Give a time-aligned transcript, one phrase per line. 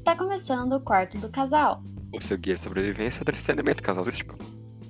[0.00, 1.82] Está começando o quarto do casal.
[2.10, 4.34] O seu guia de sobrevivência do entretenimento casalístico.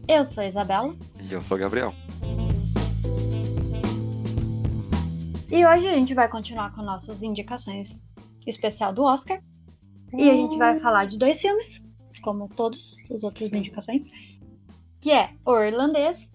[0.07, 1.89] Eu sou a Isabela E eu sou o Gabriel.
[5.51, 8.05] e hoje a gente vai continuar com nossas indicações
[8.47, 9.43] especial do Oscar.
[10.17, 11.83] E a gente vai falar de dois filmes,
[12.23, 14.05] como todas as outras indicações,
[15.01, 16.31] que é O Irlandês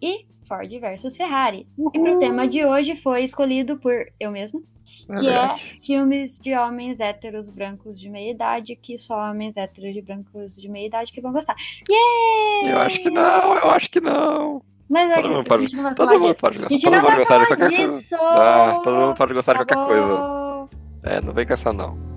[0.00, 1.68] e Ford versus Ferrari.
[1.92, 4.64] E pro tema de hoje foi escolhido por eu mesmo,
[5.06, 10.02] que é filmes de homens héteros brancos de meia idade, que só homens héteros de
[10.02, 11.54] brancos de meia idade que vão gostar.
[11.88, 12.72] Yeah!
[12.72, 14.62] Eu acho que não, eu acho que não.
[14.88, 16.68] Mas é Todo que mundo a pode, gente não vai todo falar mundo pode A
[16.68, 17.98] Todo mundo pode gostar de qualquer coisa.
[17.98, 18.14] disso!
[18.20, 20.66] Ah, todo mundo pode gostar de qualquer coisa.
[21.02, 22.13] É, não vem com essa não.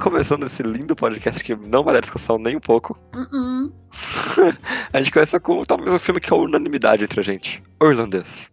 [0.00, 3.72] Começando esse lindo podcast que não vai dar discussão nem um pouco, Uh-uh.
[4.92, 7.62] a gente começa com talvez um filme que é unanimidade entre a gente.
[7.78, 8.52] O Irlandês.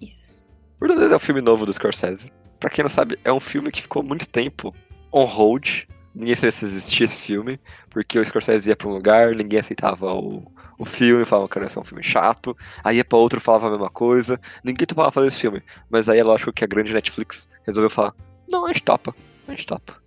[0.00, 0.46] Isso.
[0.80, 2.32] O Irlandês é um filme novo do Scorsese.
[2.58, 4.74] Pra quem não sabe, é um filme que ficou muito tempo
[5.12, 5.82] on hold.
[6.14, 7.60] Ninguém sabia se existia esse filme,
[7.90, 11.68] porque o Scorsese ia pra um lugar, ninguém aceitava o, o filme, falava que era
[11.78, 12.56] um filme chato.
[12.82, 14.40] Aí ia pra outro, falava a mesma coisa.
[14.64, 15.62] Ninguém topava fazer esse filme.
[15.90, 18.14] Mas aí é lógico que a grande Netflix resolveu falar:
[18.50, 19.14] não, a gente topa,
[19.46, 20.05] a gente topa.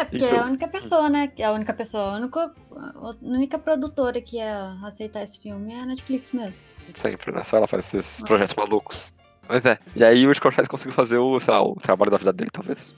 [0.00, 1.28] É, porque Então- é a única pessoa, né?
[1.28, 5.72] que é A única pessoa, a única, a única produtora que ia aceitar esse filme
[5.72, 6.54] é a Netflix mesmo.
[6.94, 7.44] Sempre, né?
[7.44, 9.14] Só ela faz esses projetos malucos.
[9.48, 9.78] Mas é.
[9.96, 12.94] E aí o Scorsese conseguiu fazer o, sei lá, o trabalho da vida dele, talvez.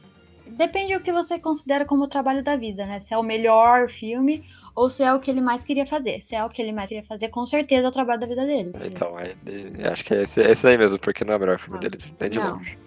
[0.47, 3.01] Depende do que você considera como o trabalho da vida, né?
[3.01, 4.45] Se é o melhor filme
[4.75, 6.21] ou se é o que ele mais queria fazer.
[6.23, 8.45] Se é o que ele mais queria fazer, com certeza é o trabalho da vida
[8.47, 8.71] dele.
[8.71, 9.35] porque- Então, é,
[9.79, 11.79] é, acho que é esse, é esse aí mesmo, porque não é o melhor filme
[11.79, 12.57] Ah, dele, nem de não.
[12.57, 12.79] longe.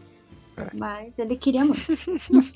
[0.73, 1.85] Mas ele queria muito.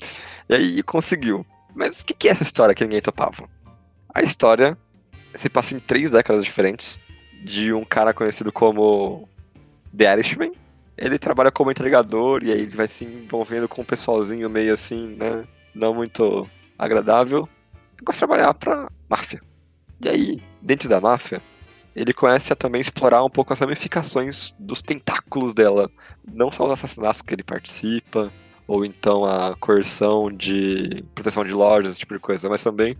[0.48, 1.46] E aí conseguiu.
[1.74, 3.48] Mas o que, que é essa história que ninguém topava?
[4.12, 4.76] A história
[5.34, 7.00] se passa em três décadas diferentes
[7.44, 9.28] de um cara conhecido como
[9.96, 10.52] The Irishman.
[10.96, 15.14] Ele trabalha como entregador e aí ele vai se envolvendo com um pessoalzinho meio assim,
[15.16, 15.44] né?
[15.74, 16.48] Não muito
[16.78, 17.48] agradável.
[17.96, 19.40] Ele gosta de trabalhar pra máfia.
[20.02, 21.40] E aí, dentro da máfia,
[21.94, 25.90] ele começa a também explorar um pouco as ramificações dos tentáculos dela.
[26.32, 28.30] Não só os assassinatos que ele participa,
[28.66, 32.96] ou então a coerção de proteção de lojas, esse tipo de coisa, mas também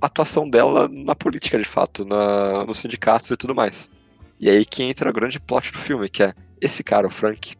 [0.00, 3.90] a atuação dela na política, de fato, na, nos sindicatos e tudo mais.
[4.38, 7.56] E aí que entra o grande plot do filme, que é esse cara, o Frank,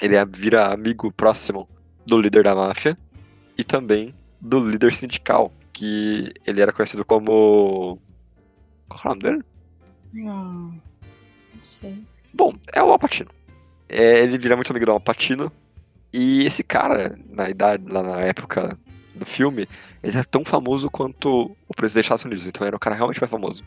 [0.00, 1.68] ele é- vira amigo próximo
[2.06, 2.96] do líder da máfia
[3.58, 7.98] e também do líder sindical, que ele era conhecido como...
[8.88, 9.49] Qual é o nome dele?
[10.12, 12.02] Não, não sei.
[12.32, 13.30] Bom, é o Alpatino.
[13.88, 15.52] É, ele vira muito amigo do Alpatino.
[16.12, 18.76] E esse cara, na idade, lá na época
[19.14, 19.68] do filme,
[20.02, 22.46] ele é tão famoso quanto o presidente dos Estados Unidos.
[22.46, 23.64] Então era um cara realmente mais famoso.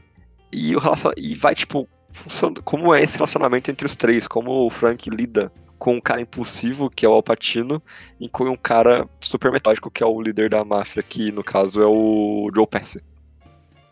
[0.51, 1.11] E, o relacion...
[1.17, 2.61] e vai, tipo, funcionando.
[2.63, 4.27] Como é esse relacionamento entre os três?
[4.27, 7.81] Como o Frank lida com um cara impulsivo, que é o Alpatino,
[8.17, 11.81] e com um cara super metódico, que é o líder da máfia, que no caso
[11.81, 13.03] é o Joe Pesci.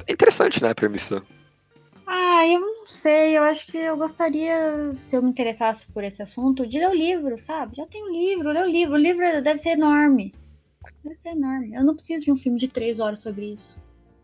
[0.08, 1.22] É interessante, né, a premissa.
[2.42, 3.38] Ah, eu não sei.
[3.38, 6.94] Eu acho que eu gostaria, se eu me interessasse por esse assunto, de ler o
[6.94, 7.76] livro, sabe?
[7.78, 8.96] Já tem o livro, ler o livro.
[8.96, 10.34] O livro deve ser enorme.
[11.04, 11.72] Deve ser enorme.
[11.76, 13.78] Eu não preciso de um filme de três horas sobre isso.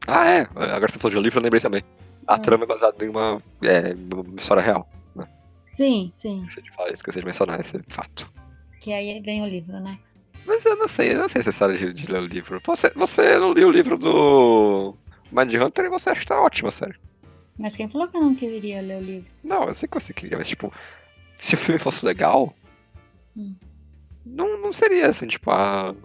[0.08, 0.42] Ah, é.
[0.56, 1.84] Agora você falou de livro, eu lembrei também.
[2.26, 2.40] A Hum.
[2.40, 4.90] trama é baseada em uma, é, uma história real.
[5.72, 6.42] Sim, sim.
[6.46, 8.32] Deixa de falar, esqueci de mencionar esse fato.
[8.82, 10.00] Que aí vem o livro, né?
[10.44, 12.60] Mas eu não sei, eu não sei se é história de, de ler o livro.
[12.66, 14.96] Você, você não leu o livro do
[15.32, 17.00] Mind Hunter e você acha que tá ótima, sério.
[17.58, 19.30] Mas quem falou que eu não queria ler o livro?
[19.44, 20.72] Não, eu sei que você queria, mas tipo,
[21.36, 22.54] se o filme fosse legal,
[23.36, 23.56] Hum.
[24.26, 25.96] não, não seria assim, tipo, ah.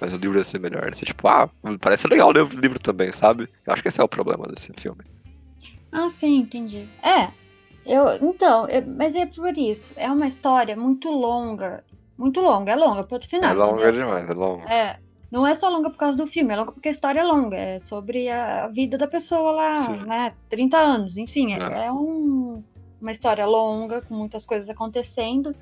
[0.00, 0.86] Mas o livro ia ser melhor.
[0.88, 1.48] Ia ser tipo, ah,
[1.80, 3.48] parece legal ler o livro também, sabe?
[3.66, 5.00] Eu acho que esse é o problema desse filme.
[5.92, 6.86] Ah, sim, entendi.
[7.02, 7.28] É,
[7.86, 8.16] eu.
[8.28, 9.94] Então, eu- mas é por isso.
[9.96, 11.84] É uma história muito longa.
[12.18, 13.50] Muito longa, é longa, ponto final.
[13.50, 14.02] é longa entendeu?
[14.04, 14.64] demais, é longa.
[14.72, 14.98] É.
[15.34, 17.56] Não é só longa por causa do filme, é longa porque a história é longa.
[17.56, 19.96] É sobre a vida da pessoa lá, Sim.
[20.06, 20.32] né?
[20.48, 21.54] 30 anos, enfim.
[21.54, 21.86] É, É.
[21.86, 22.62] é um-
[23.00, 25.52] uma história longa, com muitas coisas acontecendo.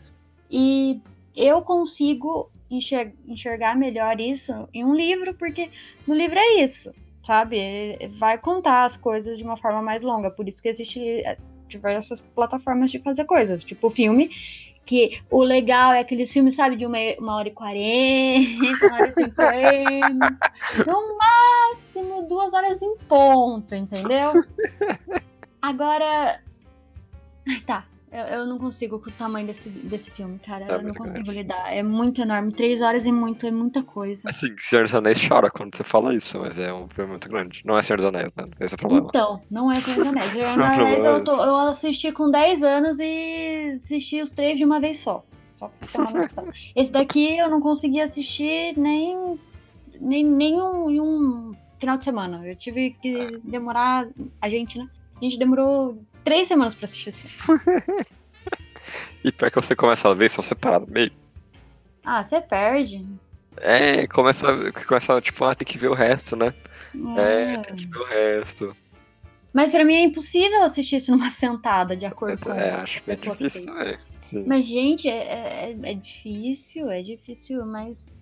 [0.50, 1.00] E
[1.34, 5.70] eu consigo enxer- enxergar melhor isso em um livro, porque
[6.06, 6.92] no livro é isso,
[7.24, 7.56] sabe?
[7.56, 10.30] Ele vai contar as coisas de uma forma mais longa.
[10.30, 13.64] Por isso que existe é, diversas plataformas de fazer coisas.
[13.64, 14.28] Tipo o filme,
[14.84, 19.08] que o legal é aqueles filmes, sabe, de uma, uma hora e quarenta, uma hora
[19.08, 20.38] e cinquenta.
[20.86, 24.32] No máximo duas horas em ponto, entendeu?
[25.62, 26.40] Agora.
[27.48, 27.84] Ai, tá.
[28.12, 30.66] Eu, eu não consigo com o tamanho desse, desse filme, cara.
[30.66, 31.40] É eu não consigo grande.
[31.42, 31.72] lidar.
[31.74, 32.52] É muito enorme.
[32.52, 34.28] Três horas é muito, é muita coisa.
[34.28, 37.62] Assim, Senhor dos Anéis chora quando você fala isso, mas é um filme muito grande.
[37.64, 38.44] Não é Senhor dos Anéis, né?
[38.60, 39.06] Esse é o problema.
[39.08, 40.26] Então, não é Senhor dos Anéis.
[40.30, 44.30] Senhor dos O Anéis é eu, tô- eu assisti com 10 anos e assisti os
[44.30, 45.24] três de uma vez só.
[45.56, 46.48] Só pra você ter uma noção.
[46.76, 49.40] Esse daqui eu não consegui assistir nem,
[49.98, 50.88] nem, nem um,
[51.50, 52.46] um final de semana.
[52.46, 54.06] Eu tive que demorar.
[54.38, 54.86] A gente, né?
[55.18, 57.60] A gente demorou três semanas pra assistir esse filme.
[59.24, 61.12] E pior que você começa a ver só separado meio.
[62.04, 63.06] Ah, você perde.
[63.56, 66.52] É, começa, começa tipo, ah, tem que ver o resto, né?
[67.16, 67.58] É, É.
[67.58, 68.76] tem que ver o resto.
[69.52, 73.14] Mas pra mim é impossível assistir isso numa sentada, de acordo com É, acho bem
[73.14, 73.98] difícil também.
[74.20, 74.44] Sim.
[74.46, 78.12] Mas, gente, é, é, é difícil, é difícil, mas.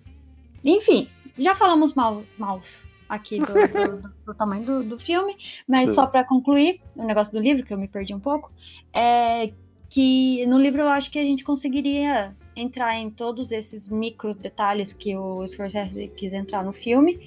[0.63, 1.09] Enfim,
[1.39, 5.35] já falamos maus, maus aqui do, do- do- tamanho do, do filme,
[5.67, 5.95] mas Sim.
[5.95, 8.49] só pra concluir o negócio do livro, que eu me perdi um pouco,
[8.93, 9.51] é
[9.89, 14.93] que no livro eu acho que a gente conseguiria entrar em todos esses micro detalhes
[14.93, 17.19] que o Scorsese quis entrar no filme,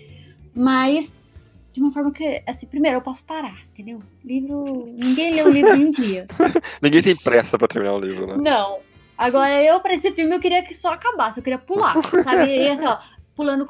[0.55, 1.13] mas
[1.75, 4.01] de uma forma que, assim, primeiro eu posso parar, entendeu?
[4.25, 4.87] Livro.
[4.97, 6.27] Ninguém lê o livro em um dia.
[6.81, 8.37] Ninguém tem pressa pra terminar o livro, né?
[8.39, 8.79] Não.
[9.19, 11.39] Agora, eu, pra esse filme, eu queria que só acabasse.
[11.39, 11.95] Eu queria pular,
[12.25, 12.47] sabe?
[12.47, 12.99] E assim, ó,
[13.35, 13.67] pulando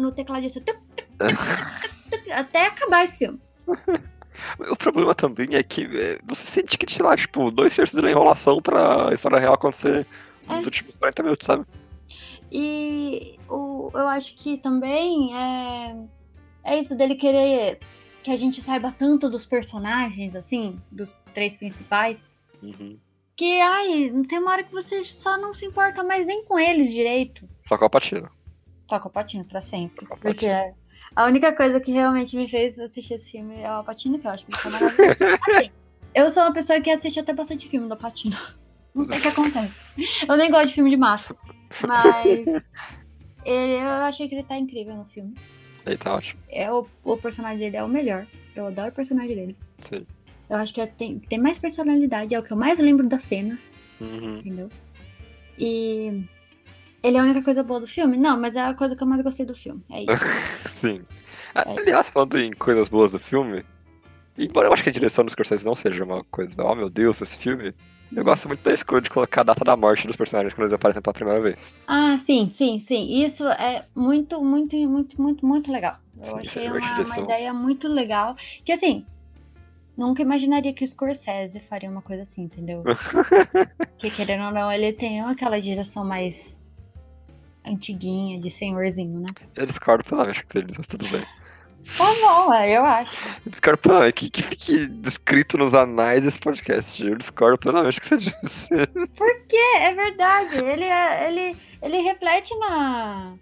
[0.00, 3.40] no teclado assim, tuc, tuc, tuc, tuc, tuc, até acabar esse filme.
[4.70, 8.10] O problema também é que é, você sente que, sei lá, tipo, dois terços da
[8.10, 10.06] enrolação pra história real acontecer
[10.48, 10.60] É.
[10.62, 11.64] do tipo 40 minutos, sabe?
[12.50, 15.96] E o, eu acho que também é,
[16.64, 17.78] é isso dele querer
[18.24, 22.24] que a gente saiba tanto dos personagens, assim, dos três principais,
[22.62, 22.98] Uhum.
[23.36, 26.90] que, ai, tem uma hora que você só não se importa mais nem com eles
[26.92, 27.48] direito.
[27.66, 28.30] Só com a patina.
[28.92, 30.04] Só com o Patino pra sempre.
[30.04, 30.74] Com a Porque Patino.
[31.16, 34.30] a única coisa que realmente me fez assistir esse filme é o Patino, que eu
[34.30, 35.38] acho que ele tá maravilhoso.
[35.48, 35.70] Assim,
[36.14, 38.36] eu sou uma pessoa que assiste até bastante filme do Patino.
[38.94, 40.26] Não sei o que acontece.
[40.28, 41.34] Eu nem gosto de filme de macho.
[41.88, 42.46] Mas
[43.46, 45.34] ele- eu achei que ele tá incrível no filme.
[45.86, 46.38] Aí tá ótimo.
[46.50, 48.26] É o, o personagem dele é o melhor.
[48.54, 49.56] Eu adoro o personagem dele.
[49.78, 50.06] Sim.
[50.50, 53.22] Eu acho que é- tem, tem mais personalidade, é o que eu mais lembro das
[53.22, 54.40] cenas, Uhum.
[54.40, 54.68] entendeu?
[55.58, 56.24] E
[57.02, 58.16] ele é a única coisa boa do filme?
[58.16, 59.82] Não, mas é a coisa que eu mais gostei do filme.
[59.90, 60.24] É isso.
[60.68, 61.02] Sim.
[61.54, 63.64] É Aliás, falando em coisas boas do filme,
[64.38, 67.20] embora eu acho que a direção dos Scorsese não seja uma coisa, oh meu Deus,
[67.20, 67.74] esse filme,
[68.14, 70.72] eu gosto muito da escolha de colocar a data da morte dos personagens quando eles
[70.72, 71.74] aparecem pela primeira vez.
[71.86, 73.22] Ah, sim, sim, sim.
[73.22, 75.96] Isso é muito, muito, muito, muito, muito legal.
[76.18, 78.36] Eu Sim, achei é uma, uma ideia muito legal.
[78.64, 79.04] Que assim,
[79.96, 82.82] nunca imaginaria que o Scorsese faria uma coisa assim, entendeu?
[83.98, 86.60] que querendo ou não, ele tem aquela direção mais
[87.64, 89.26] antiguinha, de senhorzinho, né?
[89.56, 91.24] Eu discordo com o que você diz, mas tudo bem.
[91.98, 93.12] Tá bom, é, eu acho.
[93.44, 97.04] Eu discordo plenamente, que, que fique descrito nos anais desse podcast.
[97.04, 98.68] Eu discordo plenamente do que você disse.
[99.74, 100.56] É, é verdade.
[100.58, 103.34] Ele, é- ele, ele reflete na,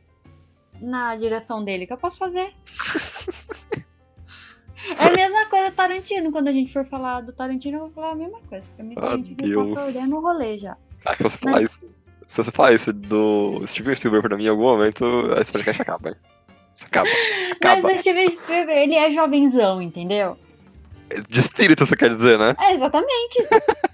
[0.81, 1.85] na direção dele.
[1.85, 2.53] O que eu posso fazer?
[4.99, 6.33] É a mesma coisa Tarantino.
[6.33, 8.71] Quando a gente for falar do Tarantino, eu vou falar a mesma coisa.
[8.75, 9.75] Pra mim, Ah, Tarantino Deus.
[9.75, 10.77] tá perdendo o rolê já.
[11.05, 11.81] Ah, que você falar Mas- isso.
[12.31, 15.05] Se você falar isso do Steven Spielberg pra mim em algum momento,
[15.41, 16.17] esse podcast acaba.
[16.73, 17.09] Isso acaba.
[17.51, 17.83] Acaba.
[17.83, 20.39] Mas o Steven Spielberg, ele é jovenzão, entendeu?
[21.29, 22.55] De espírito, você quer dizer, né?
[22.61, 23.47] É, exatamente.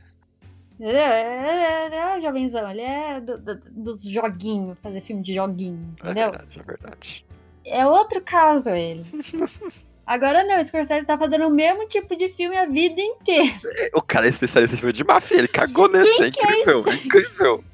[0.79, 6.11] É, ele é jovenzão, ele é do- do- dos joguinhos, fazer filme de joguinho, É
[6.11, 6.31] entendeu?
[6.31, 7.27] verdade, é verdade.
[7.65, 9.03] É outro caso ele.
[10.07, 13.55] Agora não, o Scorsese tá fazendo o mesmo tipo de filme a vida inteira.
[13.95, 17.65] O cara é especialista em filme de máfia, ele cagou nesse, é incrível, é incrível.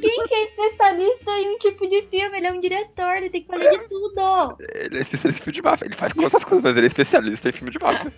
[0.00, 2.38] Quem que é especialista em um tipo de filme?
[2.38, 4.56] Ele é um diretor, ele tem que fazer de tudo.
[4.60, 7.48] Ele é especialista em filme de máfia, ele faz outras coisas, mas ele é especialista
[7.48, 8.12] em filme de máfia.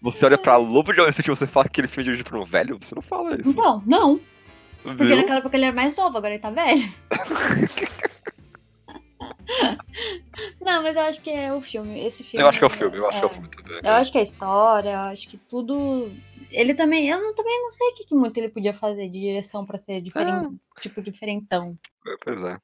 [0.00, 2.30] Você olha pra Lobo de Wall Street e você fala que aquele filme é dirigido
[2.30, 2.78] por um velho?
[2.80, 3.50] Você não fala isso.
[3.50, 4.20] Então, não.
[4.82, 5.16] Porque Viu?
[5.16, 6.88] naquela época ele era mais novo, agora ele tá velho.
[10.60, 12.06] não, mas eu acho que é o filme.
[12.06, 12.42] Esse filme.
[12.42, 13.34] Eu acho que é o filme, eu acho que é o é.
[13.34, 13.80] filme também.
[13.82, 16.10] Eu acho que é a história, eu acho que tudo.
[16.56, 17.08] Ele também.
[17.08, 19.78] Eu não- também não sei o que, que muito ele podia fazer de direção pra
[19.78, 21.78] ser diferente, tipo diferentão.
[22.24, 22.58] Pois é.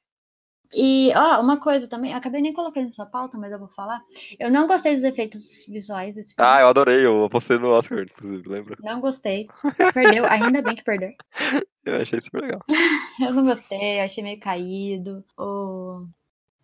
[0.74, 4.00] E, ó, uma coisa também, acabei nem colocando nessa pauta, mas eu vou falar.
[4.40, 6.50] Eu não gostei dos efeitos visuais desse filme.
[6.50, 8.76] Ah, eu adorei, eu postei no Oscar, inclusive, lembra?
[8.80, 9.46] Não gostei.
[9.92, 11.10] Perdeu, ainda bem que perdeu.
[11.84, 12.60] Eu achei super legal.
[13.20, 15.24] Eu não gostei, achei meio caído.
[15.36, 16.06] O...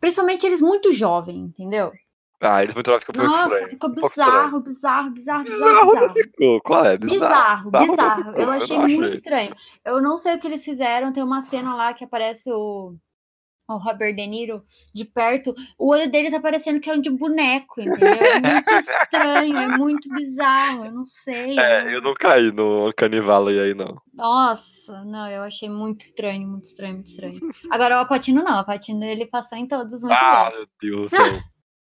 [0.00, 1.92] Principalmente eles muito jovens, entendeu?
[2.40, 3.71] Ah, eles muito lá ficam um pouco Nossa, estranho.
[3.71, 6.14] ficou Um bizarro, bizarro, bizarro, bizarro, Bizarro.
[6.14, 6.97] Ficou, qual é?
[6.99, 7.71] Bizarro.
[7.71, 7.90] Bizarro, Bizarro
[8.23, 8.30] bizarro.
[8.37, 8.97] Eu eu achei achei.
[8.97, 9.54] muito estranho.
[9.85, 11.12] Eu não sei o que eles fizeram.
[11.12, 12.95] Tem uma cena lá que aparece o,
[13.68, 14.62] o Robert De Niro
[14.95, 15.52] de perto.
[15.76, 18.09] O olho dele tá parecendo que é um de boneco, entendeu?
[18.09, 20.85] É muito estranho, é muito bizarro.
[20.85, 21.59] Eu não sei.
[21.59, 24.00] É, eu não caí no Canivale aí, não.
[24.14, 27.37] Nossa, não, eu achei muito estranho, muito estranho, muito estranho.
[27.73, 30.57] Agora o Apatino não, o Apatino ele passou em todos muito Ah, bom.
[30.57, 31.40] meu Deus do céu.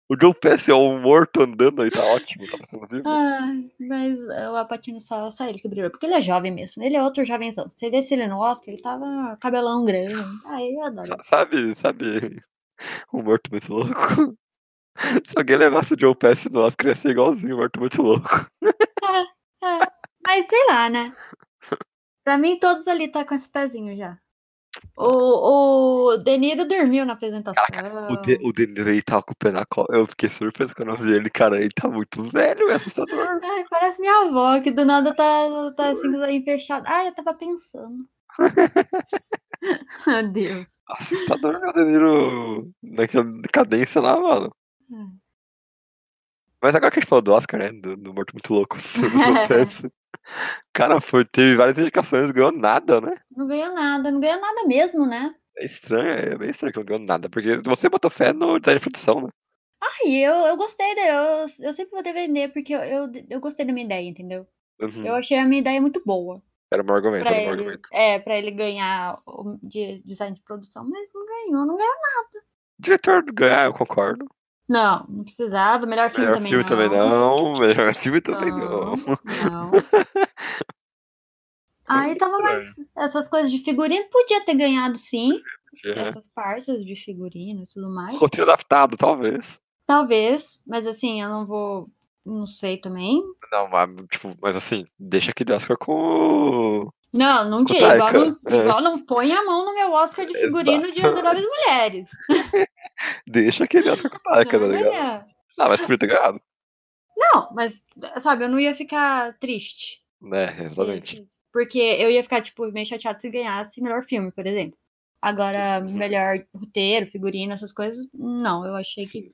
[0.09, 3.07] O Joe Pesci é um morto andando aí, tá ótimo, tá sendo vivo.
[3.07, 4.19] Ai, mas
[4.51, 5.89] o Apatino só, só ele que brilhou.
[5.89, 6.83] Porque ele é jovem mesmo.
[6.83, 7.69] Ele é outro jovenzão.
[7.69, 10.13] Você vê se ele no Oscar, ele tava cabelão grande.
[10.47, 11.07] Ai, eu adoro.
[11.07, 12.41] Sa- Sabe, sabe,
[13.13, 13.91] um morto muito louco?
[15.25, 18.45] Se alguém levasse o Joe Pesci no Oscar, ia ser igualzinho, um morto muito louco.
[19.63, 19.79] É,
[20.25, 21.15] mas sei lá, né?
[22.23, 24.19] Pra mim, todos ali tá com esse pezinho já.
[24.95, 27.63] O, o Deniro dormiu na apresentação.
[28.09, 29.87] O, de, o Deniro aí tava com o pé na cola.
[29.91, 31.57] Eu fiquei surpreso quando eu vi ele, cara.
[31.57, 33.17] Ele tá muito velho, é assustador.
[33.43, 36.87] Ai, parece minha avó, que do nada tá, tá assim, olhinhos fechados.
[36.87, 38.07] Ai, eu tava pensando.
[40.07, 40.67] Meu Deus.
[40.89, 44.53] Assustador, meu Deniro naquela decadência lá, mano.
[44.91, 45.17] Hum.
[46.63, 47.73] Mas agora que a gente falou do Oscar, né?
[47.73, 48.77] Do, do Morto Muito Louco.
[50.73, 53.11] Cara, foi, teve várias indicações, ganhou nada, né?
[53.35, 55.35] Não ganhou nada, não ganhou nada mesmo, né?
[55.57, 57.29] É estranho, é bem estranho que não ganhou nada.
[57.29, 59.29] Porque você botou fé no design de produção, né?
[59.81, 63.65] Ai, eu, eu gostei, da- eu, eu sempre vou defender, porque eu, eu, eu gostei
[63.65, 64.47] da minha ideia, entendeu?
[64.81, 65.05] Uhum.
[65.05, 66.41] Eu achei a minha ideia muito boa.
[66.71, 67.89] Era um argumento, Pra era um ele, argumento.
[67.91, 71.93] é, pra ele ganhar o de design de produção, mas não ganhou, não ganhou.
[72.79, 74.25] Diretor ganhar, eu concordo.
[74.67, 75.85] Não, não precisava.
[75.85, 76.69] Melhor filme Melhor também filme não.
[76.69, 77.59] também não.
[77.59, 78.95] Melhor filme também não.
[79.51, 79.71] Não.
[81.85, 82.65] Aí tava mais.
[82.97, 85.39] Essas coisas de figurino podia ter ganhado sim.
[85.85, 85.99] É.
[85.99, 88.17] Essas partes de figurino e tudo mais.
[88.17, 89.61] Roteiro adaptado, talvez.
[89.85, 91.89] Talvez, mas assim, eu não vou.
[92.25, 93.21] Não sei também.
[93.51, 96.89] Não, mas, tipo, mas assim, deixa aquele Oscar com.
[97.11, 97.95] Não, não tira.
[97.95, 98.57] Igual é.
[98.57, 101.13] igual não põe a mão no meu Oscar de figurino de Exato.
[101.13, 102.09] Adoráveis Mulheres.
[103.27, 105.25] Deixa aquele Oscar com o Taika, tá ligado?
[105.57, 106.41] Não, mas podia ter ganhado.
[107.15, 107.83] Não, mas,
[108.19, 110.01] sabe, eu não ia ficar triste.
[110.21, 111.27] Né, exatamente.
[111.51, 114.77] Porque eu ia ficar, tipo, meio chateado se ganhasse melhor filme, por exemplo.
[115.21, 119.33] Agora, melhor roteiro, figurino, essas coisas, não, eu achei que Sim,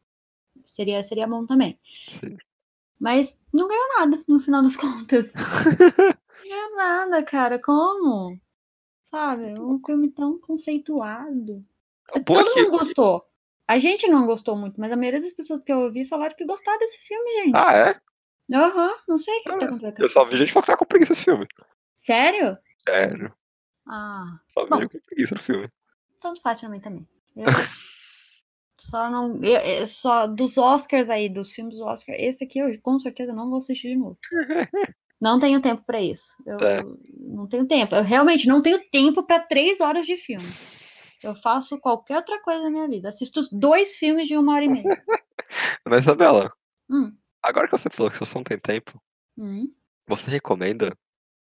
[0.65, 1.79] seria, seria bom também.
[2.07, 2.37] sim.
[2.99, 5.33] Mas não ganhou nada, no final das contas.
[5.33, 7.57] Não ganhou nada, cara.
[7.59, 8.37] Como?
[9.05, 9.59] Sabe?
[9.59, 11.65] Um filme tão conceituado.
[12.25, 13.25] Todo que- mundo gostou.
[13.69, 16.43] A gente não gostou muito, mas a maioria das pessoas que eu ouvi falaram que
[16.45, 17.55] gostaram desse filme, gente.
[17.55, 18.01] Ah, é?
[18.51, 19.95] Aham, não sei o que tá acontecendo.
[19.99, 21.47] Eu só vi gente falar que tá com preguiça desse filme.
[21.97, 22.57] Sério?
[22.87, 23.31] Sério.
[23.87, 25.69] Ah, Só vi gente com preguiça do filme.
[26.21, 27.07] tanto faz pra mim também.
[27.35, 27.45] Eu
[28.79, 29.35] só não.
[29.43, 33.33] eu- eu só dos Oscars aí, dos filmes do Oscar, esse aqui eu com certeza
[33.33, 34.17] não vou assistir de novo.
[35.21, 36.33] Não tenho tempo pra isso.
[36.45, 36.81] Eu É.
[37.19, 37.93] não tenho tempo.
[37.93, 40.45] Eu realmente não tenho tempo pra três horas de filme.
[41.23, 43.09] Eu faço qualquer outra coisa na minha vida.
[43.09, 44.83] Assisto dois filmes de uma hora e meia.
[45.87, 46.51] Mas, Isabela,
[46.89, 48.99] Hum, agora que você falou que você não tem tempo,
[49.37, 49.71] hum.
[50.07, 50.95] você recomenda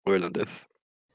[0.06, 0.68] o irlandês?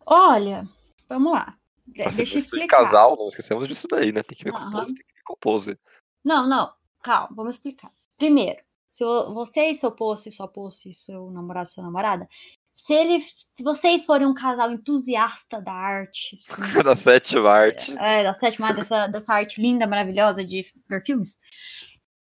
[0.04, 0.68] Olha,
[1.08, 1.56] vamos lá.
[1.86, 2.84] De- ser Deixa eu explicar.
[2.84, 4.22] casal, não esquecemos disso daí, né?
[4.22, 4.70] Tem que ver Aham.
[4.70, 5.78] compose, tem que ver compose.
[6.24, 6.72] Não, não.
[7.02, 7.90] Calma, vamos explicar.
[8.18, 12.28] Primeiro, se você e seu poço, sua poço e seu namorado, sua namorada,
[12.72, 17.96] se, ele, se vocês forem um casal entusiasta da arte, assim, da sétima arte.
[17.98, 21.38] é, da sétima arte, dessa, dessa arte linda, maravilhosa de ver filmes,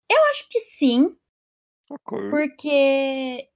[0.09, 1.17] eu acho que sim,
[1.89, 2.31] Socorro.
[2.31, 3.49] porque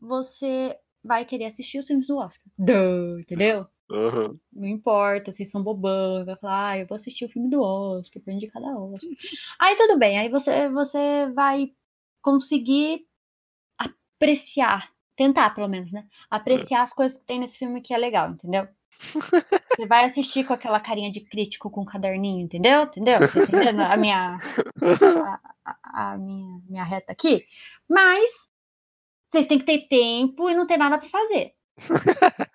[0.00, 2.46] você vai querer assistir os filmes do Oscar.
[2.56, 3.66] Duh, entendeu?
[3.90, 4.38] Aham.
[4.52, 8.22] Não importa, vocês são bobão, vai falar, ah, eu vou assistir o filme do Oscar,
[8.22, 9.12] pra indicar da Oscar.
[9.58, 11.72] Aí tudo bem, aí você, você vai
[12.22, 13.06] conseguir
[13.76, 16.06] apreciar, tentar pelo menos, né?
[16.30, 18.66] Apreciar as coisas que tem nesse filme que é legal, entendeu?
[19.76, 22.82] Você vai assistir com aquela carinha de crítico com um caderninho, entendeu?
[22.82, 23.18] Entendeu?
[23.18, 24.38] Tá entendendo a minha,
[25.64, 27.44] a, a- minha, minha reta aqui?
[27.88, 28.48] Mas
[29.30, 31.54] vocês têm que ter tempo e não ter nada pra fazer.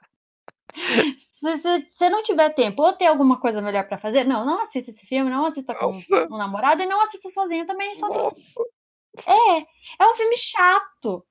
[1.33, 4.61] Se se- se não tiver tempo ou ter alguma coisa melhor pra fazer, não, não
[4.63, 6.27] assista esse filme, não assista com Nossa.
[6.31, 8.23] um namorado e não assista sozinho também, só pra
[9.27, 9.57] é,
[9.99, 11.25] é um filme chato.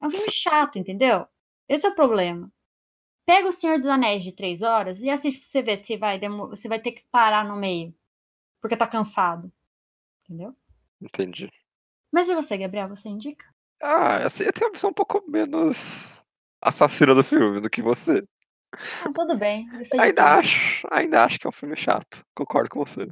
[0.00, 1.26] É um filme chato, entendeu?
[1.68, 2.50] Esse é o problema.
[3.26, 6.20] Pega o Senhor dos Anéis de três horas e assiste pra você ver se vai,
[6.54, 7.94] se vai ter que parar no meio.
[8.60, 9.50] Porque tá cansado.
[10.24, 10.54] Entendeu?
[11.00, 11.50] Entendi.
[12.12, 12.88] Mas e você, Gabriel?
[12.88, 13.46] Você indica?
[13.82, 16.24] Ah, assim, eu tenho uma visão um pouco menos
[16.60, 18.22] assassina do filme do que você.
[18.72, 19.68] Ah, tudo bem.
[19.72, 20.38] É Ainda tudo.
[20.38, 22.24] acho, ainda acho que é um filme chato.
[22.34, 23.06] Concordo com você.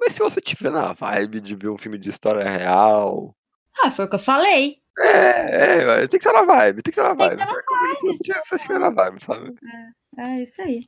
[0.00, 3.36] Mas se você tiver na vibe de ver um filme de história real.
[3.82, 4.82] Ah, foi o que eu falei.
[5.00, 8.10] É, é, tem que estar na vibe, tem que estar na Tem que vibe.
[8.10, 9.54] estar estiver na vibe, sabe?
[10.18, 10.86] É isso aí.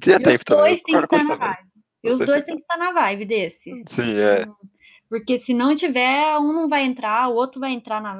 [0.00, 1.68] Tinha E os dois têm que estar na vibe.
[2.02, 3.82] E os dois têm que estar na vibe desse.
[3.86, 4.46] Sim, é.
[4.46, 4.54] Hum,
[5.08, 8.14] Porque se não tiver, um não vai entrar, o outro vai entrar na.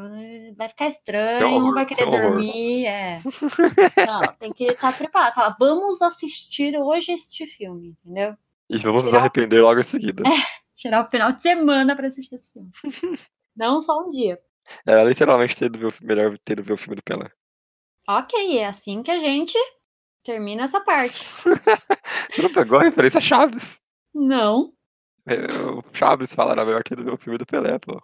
[0.57, 2.31] Vai ficar estranho, um horror, vai querer é um horror.
[2.31, 2.87] dormir.
[2.87, 3.21] É.
[4.07, 5.35] Não, tem que estar preparado.
[5.35, 8.37] Falar, vamos assistir hoje este filme, entendeu?
[8.71, 10.23] E vamos nos Tirar- arrepender logo em seguida.
[10.77, 12.71] Tirar o final de semana pra assistir esse filme.
[13.57, 14.39] Não só um dia.
[14.87, 17.31] Era literalmente ter ver o, melhor ter ver o filme do Pelé.
[18.09, 19.57] Ok, é assim que a gente
[20.23, 21.25] termina essa parte.
[22.33, 23.79] Você não pegou a referência Chaves?
[24.15, 24.73] Não.
[25.27, 25.37] É,
[25.71, 28.03] o Chaves fala, era melhor ter ver o filme do Pelé, pô.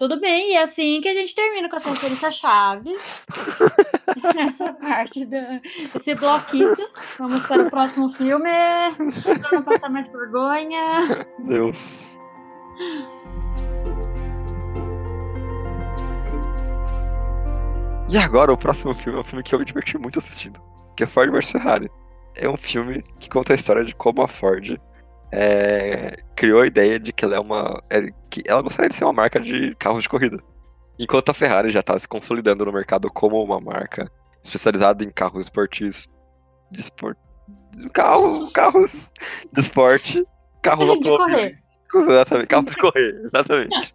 [0.00, 3.22] Tudo bem, e é assim que a gente termina com essa referência Chaves.
[4.38, 6.74] Essa parte desse bloquinho.
[7.18, 8.48] Vamos para o próximo filme.
[9.38, 11.26] Pra não passar mais vergonha.
[11.46, 12.18] Deus.
[18.10, 20.60] E agora, o próximo filme é um filme que eu me diverti muito assistindo,
[20.96, 21.88] que é Ford vs Ferrari.
[22.34, 24.76] É um filme que conta a história de como a Ford
[25.32, 27.80] é, criou a ideia de que ela é uma.
[27.88, 30.42] É, que ela gostaria de ser uma marca de carros de corrida.
[30.98, 34.10] Enquanto a Ferrari já está se consolidando no mercado como uma marca
[34.42, 36.08] especializada em carros esportivos.
[36.72, 37.16] De esport...
[37.92, 39.12] Carro, carros
[39.52, 40.24] de esporte,
[40.62, 41.58] carros De correr.
[41.94, 43.94] Exatamente, carro de correr, exatamente.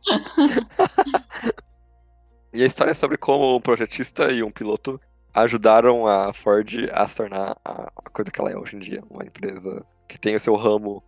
[2.56, 4.98] E a história é sobre como um projetista e um piloto
[5.34, 9.26] ajudaram a Ford a se tornar a coisa que ela é hoje em dia, uma
[9.26, 11.04] empresa que tem o seu ramo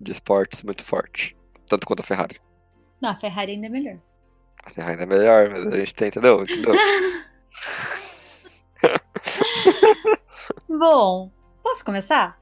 [0.00, 1.36] de esportes muito forte,
[1.68, 2.40] tanto quanto a Ferrari.
[3.00, 3.98] Não, a Ferrari ainda é melhor.
[4.64, 6.42] A Ferrari ainda é melhor, mas a gente tem, entendeu?
[6.42, 6.74] entendeu?
[10.68, 11.30] Bom,
[11.62, 12.40] posso começar?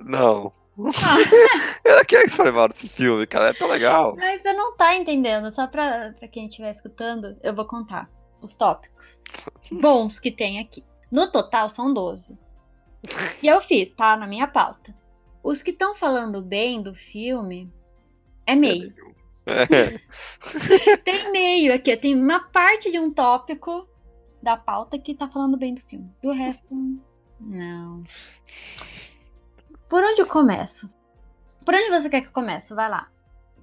[0.00, 0.52] Não.
[1.84, 4.16] Eu não quero que você fale mal desse filme, cara, é tão legal.
[4.16, 5.50] mas você não tá entendendo.
[5.50, 8.10] Só pra, pra quem estiver escutando, eu vou contar
[8.40, 9.18] os tópicos
[9.70, 10.84] bons que tem aqui.
[11.10, 12.38] No total são 12.
[13.40, 14.16] Que eu fiz, tá?
[14.16, 14.94] Na minha pauta.
[15.42, 17.70] Os que estão falando bem do filme
[18.46, 18.94] é meio.
[19.44, 19.98] É.
[21.04, 23.88] Tem meio aqui, tem uma parte de um tópico
[24.40, 26.08] da pauta que tá falando bem do filme.
[26.22, 26.72] Do resto,
[27.40, 28.04] não.
[29.92, 30.88] Por onde eu começo?
[31.66, 32.72] Por onde você quer que eu comece?
[32.72, 33.10] Vai lá.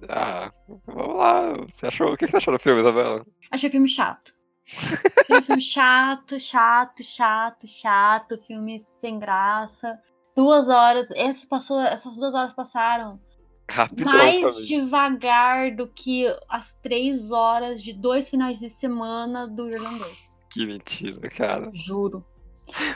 [0.08, 0.48] Ah,
[0.86, 1.54] vamos lá.
[1.68, 2.12] Você achou...
[2.12, 3.26] O que você achou do filme, Isabela?
[3.50, 4.32] Achei o filme chato.
[4.64, 8.38] Filme chato, chato, chato, chato.
[8.46, 9.98] Filme sem graça.
[10.36, 11.10] Duas horas.
[11.16, 13.20] Essa passou, essas duas horas passaram
[13.68, 20.38] Rapidão mais devagar do que as três horas de dois finais de semana do irlandês.
[20.48, 21.72] Que mentira, cara.
[21.74, 22.24] Juro.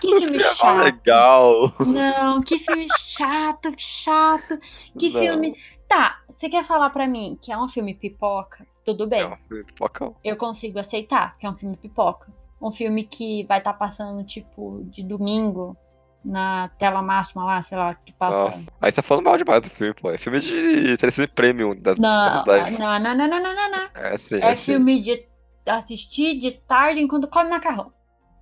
[0.00, 0.78] Que filme chato.
[0.84, 1.72] legal.
[1.80, 4.58] Não, que filme chato, chato.
[4.98, 5.20] Que Não.
[5.20, 5.56] filme.
[5.88, 8.66] Tá, você quer falar pra mim que é um filme pipoca?
[8.84, 10.14] Tudo bem, É um filme pipocão.
[10.22, 12.32] eu consigo aceitar que é um filme pipoca.
[12.60, 15.76] Um filme que vai estar passando, tipo, de domingo
[16.24, 18.38] na tela máxima lá, sei lá, que passa.
[18.44, 18.72] Nossa.
[18.80, 20.10] Aí você tá falando mal demais do filme, pô.
[20.10, 22.78] É filme de telecine premium da Não, 10.
[22.78, 23.88] não, não, não, não, não, não, não.
[23.94, 24.72] É sim, É é sim.
[24.72, 25.28] filme de
[25.66, 27.92] assistir de tarde enquanto come macarrão.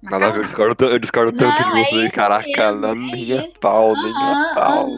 [0.03, 2.07] Nada a ver, eu discordo, eu discordo tanto Não, de é você.
[2.07, 3.53] isso Caraca, mesmo, não, é nem a isso.
[3.61, 4.89] pau, nem a pau.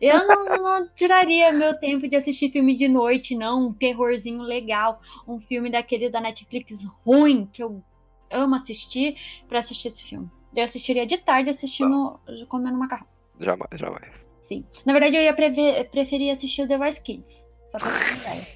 [0.00, 3.66] Eu não, não tiraria meu tempo de assistir filme de noite, não.
[3.68, 5.00] Um terrorzinho legal.
[5.28, 7.84] Um filme daqueles da Netflix ruim, que eu
[8.30, 9.16] amo assistir,
[9.48, 10.30] pra assistir esse filme.
[10.56, 13.06] Eu assistiria de tarde assistindo, comendo macarrão.
[13.38, 14.26] Jamais, jamais.
[14.40, 14.64] Sim.
[14.86, 17.46] Na verdade, eu ia preve- preferir assistir o The Voice Kids.
[17.68, 18.46] Só pra ter uma ideia.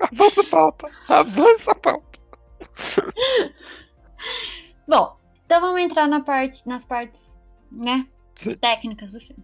[0.00, 0.90] Avança a pauta.
[1.08, 2.20] Avança a pauta.
[4.88, 5.16] Bom,
[5.50, 7.36] então vamos entrar na parte, nas partes,
[7.72, 8.54] né, Sim.
[8.54, 9.42] técnicas do filme.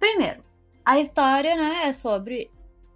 [0.00, 0.42] Primeiro,
[0.82, 2.50] a história, né, é sobre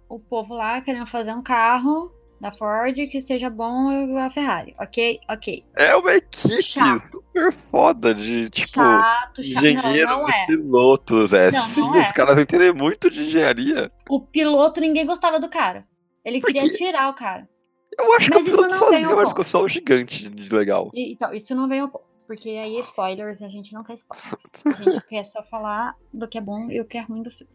[0.09, 4.73] o povo lá querendo fazer um carro da Ford que seja bom igual a Ferrari,
[4.79, 5.19] ok?
[5.29, 5.63] Ok.
[5.77, 6.97] É uma equipe Chato.
[6.99, 9.53] super foda de, tipo, chato, chato.
[9.53, 10.45] Não, engenheiros não e é.
[10.47, 11.33] pilotos.
[11.33, 11.99] É, Não, sim, não é.
[12.01, 13.91] os caras não entendem muito de engenharia.
[14.09, 15.85] O piloto, ninguém gostava do cara.
[16.25, 17.47] Ele queria tirar o cara.
[17.99, 20.89] Eu acho Mas que o piloto não sozinho é uma discussão gigante de legal.
[20.95, 22.09] E- então, isso não vem ao ponto.
[22.31, 24.45] Porque aí, spoilers, a gente não quer spoilers.
[24.65, 27.29] A gente quer só falar do que é bom e o que é ruim do
[27.29, 27.51] filme.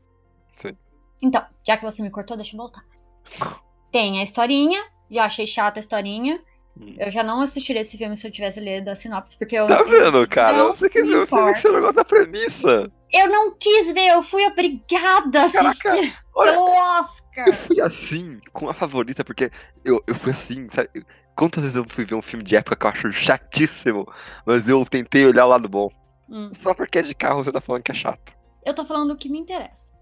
[0.50, 0.76] Sim.
[1.22, 2.84] Então, já que você me cortou, deixa eu voltar.
[3.90, 4.78] Tem a historinha,
[5.10, 6.38] já achei chata a historinha.
[6.78, 6.94] Hum.
[6.98, 9.66] Eu já não assistiria esse filme se eu tivesse lido a sinopse, porque eu.
[9.66, 10.58] Tá vendo, cara?
[10.58, 12.92] Não Você quer ver o filme que você não gosta da premissa.
[13.10, 17.48] Eu não quis ver, eu fui obrigada a assistir Caraca, olha, pelo Oscar.
[17.48, 19.50] Eu fui assim com a favorita, porque
[19.82, 20.90] eu, eu fui assim, sabe?
[21.36, 24.06] Quantas vezes eu fui ver um filme de época que eu acho chatíssimo,
[24.44, 25.88] mas eu tentei olhar o lado bom.
[26.28, 28.34] Hum, Só porque é de carro você tá falando que é chato.
[28.64, 29.94] eu tô falando o que me interessa.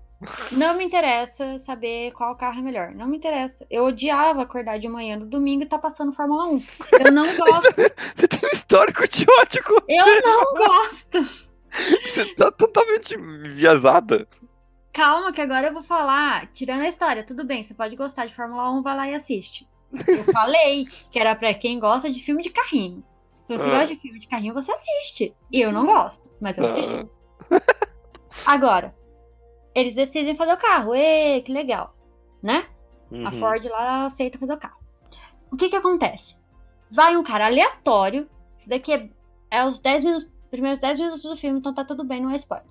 [0.53, 2.93] Não me interessa saber qual carro é melhor.
[2.95, 3.67] Não me interessa.
[3.69, 6.63] Eu odiava acordar de manhã no domingo e tá passando Fórmula 1.
[7.05, 7.75] Eu não gosto.
[8.17, 11.47] Você tem um histórico de ódio com Eu não gosto.
[12.07, 14.27] Você tá totalmente enviesada.
[14.95, 16.47] Calma, que agora eu vou falar.
[16.55, 19.69] Tirando a história, tudo bem, você pode gostar de Fórmula 1, vai lá e assiste.
[20.09, 23.05] Eu falei que era pra quem gosta de filme de carrinho.
[23.43, 23.71] Se você Ah.
[23.81, 25.35] gosta de filme de carrinho, você assiste.
[25.53, 27.07] Eu não gosto, mas eu assisti.
[27.51, 27.61] Ah,
[28.47, 28.95] Agora,
[29.75, 30.95] eles decidem fazer o carro.
[30.95, 31.95] Ê, que legal.
[32.43, 32.67] Né?
[33.11, 33.27] Uhum.
[33.27, 34.79] A Ford lá aceita fazer o carro.
[35.51, 36.37] O que que acontece?
[36.91, 38.29] Vai um cara aleatório.
[38.59, 39.09] Isso daqui é,
[39.51, 42.37] é os 10 minutos, primeiros 10 minutos do filme, então tá tudo bem, não é
[42.37, 42.67] spoiler.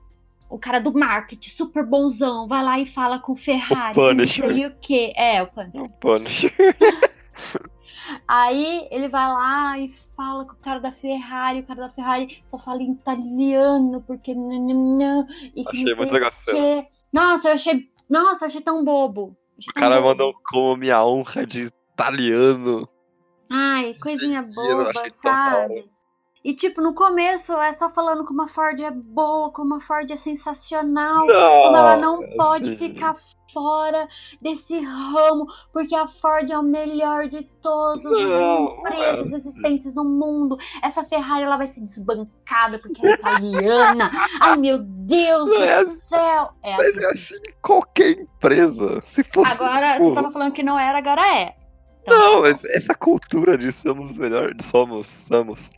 [0.50, 4.54] O cara do marketing, super bonzão, vai lá e fala com o Ferrari, não Punisher.
[4.54, 5.14] sei o quê.
[5.16, 5.82] É, o Punisher.
[5.82, 6.54] O Punisher.
[8.28, 12.42] Aí ele vai lá e fala com o cara da Ferrari, o cara da Ferrari
[12.48, 16.52] só fala em italiano, porque e que Achei não muito legal essa.
[17.12, 17.90] Nossa, eu achei.
[18.10, 19.38] Nossa, eu achei tão bobo.
[19.58, 20.08] Achei O tão cara bobo.
[20.10, 22.88] mandou como minha honra de italiano.
[23.50, 25.90] Ai, coisinha boba, sabe?
[26.44, 30.10] E tipo, no começo é só falando como a Ford é boa, como a Ford
[30.12, 33.16] é sensacional, como ela não pode assim, ficar
[33.54, 34.08] fora
[34.42, 39.38] desse ramo, porque a Ford é o melhor de todas Não, as empresas é.
[39.38, 40.58] existentes no mundo.
[40.82, 44.12] Essa Ferrari ela vai ser desbancada porque ela é italiana.
[44.42, 46.50] Ai meu Deus Não do é céu!
[46.64, 47.06] É Mas assim.
[47.06, 49.02] é assim em qualquer empresa.
[49.08, 49.54] Se fosse.
[49.54, 51.56] Agora, tipo, você tava falando que não era, agora é.
[52.02, 54.66] Então, Não, mas essa cultura de somos os melhores.
[54.66, 55.70] Somos, somos.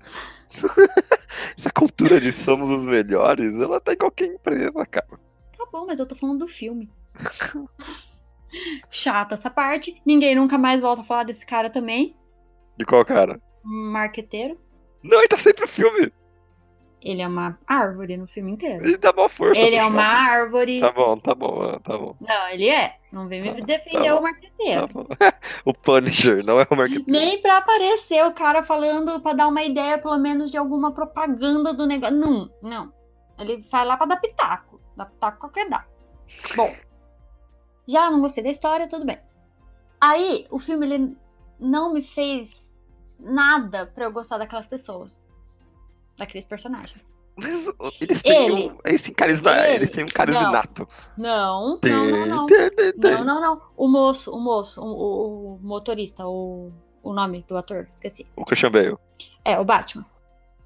[1.57, 5.19] essa cultura de somos os melhores, ela tá em qualquer empresa, cara.
[5.57, 6.89] Tá bom, mas eu tô falando do filme.
[8.89, 10.01] Chata essa parte.
[10.05, 12.15] Ninguém nunca mais volta a falar desse cara também.
[12.77, 13.39] De qual cara?
[13.63, 14.59] Marqueteiro.
[15.03, 16.11] Não, ele tá sempre no filme.
[17.05, 18.83] Ele é uma árvore no filme inteiro.
[18.83, 19.61] Ele dá maior força.
[19.61, 20.79] Ele é uma árvore.
[20.79, 22.15] Tá bom, tá bom, ah, tá bom.
[22.19, 22.95] Não, ele é.
[23.11, 24.87] Não vem me Tá, defender tá o marqueteiro.
[24.87, 27.05] Tá o Punisher, não é o marketing.
[27.07, 31.71] Nem pra aparecer o cara falando pra dar uma ideia, pelo menos, de alguma propaganda
[31.75, 32.15] do negócio.
[32.15, 32.91] Não, não.
[33.37, 34.81] Ele vai lá pra dar pitaco.
[34.97, 35.85] Dá pitaco qualquer dá.
[36.55, 36.73] Bom,
[37.87, 39.19] já não gostei da história, tudo bem.
[39.99, 41.17] Aí, o filme, ele
[41.59, 42.73] não me fez
[43.19, 45.21] nada pra eu gostar daquelas pessoas.
[46.17, 47.13] Daqueles personagens.
[47.37, 47.67] Mas
[47.99, 48.69] eles têm, Ele.
[48.71, 49.51] um, eles têm carisma.
[49.51, 49.75] Ele.
[49.75, 50.49] Eles têm um carisma Não.
[50.49, 50.87] inato.
[51.17, 52.45] Não, Tem, não, não, não.
[52.45, 53.11] tem, tem, tem.
[53.15, 53.61] Não, não, não.
[53.75, 56.71] O moço, o moço, o, o- o motorista, o,
[57.03, 58.25] o nome do ator, esqueci.
[58.37, 58.97] O Christian Bale.
[59.43, 60.05] É, o Batman.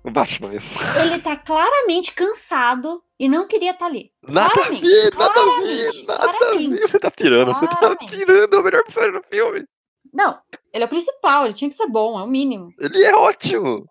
[0.04, 0.78] O Batman, isso.
[1.02, 4.12] Ele tá claramente cansado e não queria estar ali.
[4.24, 6.38] Nada a Claramente, ver, nada a ver, claramente, nada a ver.
[6.38, 6.82] claramente.
[6.82, 8.12] Você tá pirando, você tá Claramente.
[8.18, 8.56] pirando.
[8.56, 9.66] É o melhor personagem do filme.
[10.14, 10.42] Não,
[10.74, 12.74] ele é o principal, ele tinha que ser bom, é o mínimo.
[12.80, 13.86] Ele é ótimo.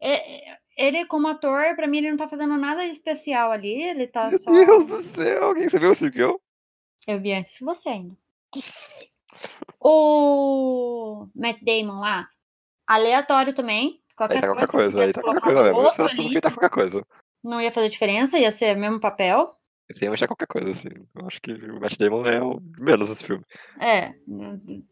[0.00, 3.82] É- é- Ele, como ator, pra mim, ele não tá fazendo nada de especial ali,
[3.82, 4.50] ele tá Meu só.
[4.50, 5.44] Deus do céu.
[5.44, 6.38] Alguém você viu o que eu?
[7.08, 8.14] Eu vi antes que você ainda.
[9.80, 12.28] O Matt Damon lá,
[12.86, 14.02] aleatório também.
[14.16, 15.86] Qualquer Aí tá qualquer coisa, coisa, aí tá qualquer coisa mesmo.
[15.86, 17.06] Esse assunto aqui tá qualquer coisa.
[17.46, 19.48] Não ia fazer diferença, ia ser o mesmo papel.
[19.88, 20.88] Esse realmente é qualquer coisa, assim.
[21.14, 23.44] Eu acho que o Matt Damon é o menos desse filme.
[23.80, 24.14] É.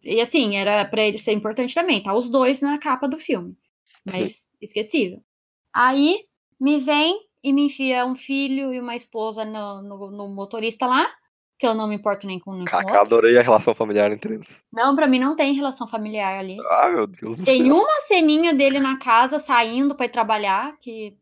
[0.03, 2.15] E assim, era pra ele ser importante também, tá?
[2.15, 3.57] Os dois na capa do filme.
[4.11, 5.21] Mas esquecível.
[5.73, 6.21] Aí
[6.61, 11.05] me vem e me enfia um filho e uma esposa no, no, no motorista lá,
[11.59, 13.17] que eu não me importo nem com Caraca, outro.
[13.17, 14.63] adorei a relação familiar entre eles.
[14.73, 16.57] Não, pra mim não tem relação familiar ali.
[16.71, 17.75] Ah, meu Deus do Tem céu.
[17.75, 21.17] uma ceninha dele na casa saindo pra ir trabalhar, que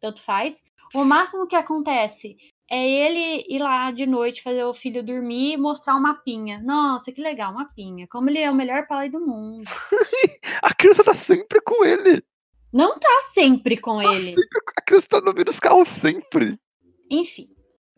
[0.00, 0.62] tanto faz.
[0.92, 2.36] O máximo que acontece
[2.70, 6.60] é ele ir lá de noite fazer o filho dormir e mostrar um mapinha.
[6.62, 8.06] Nossa, que legal, um mapinha.
[8.08, 9.64] Como ele é o melhor pai do mundo.
[10.62, 12.22] A criança tá sempre com ele.
[12.72, 14.24] Não tá sempre com Tá ele.
[14.32, 16.58] sempre A criança tá no meio dos carros sempre.
[17.10, 17.48] Enfim.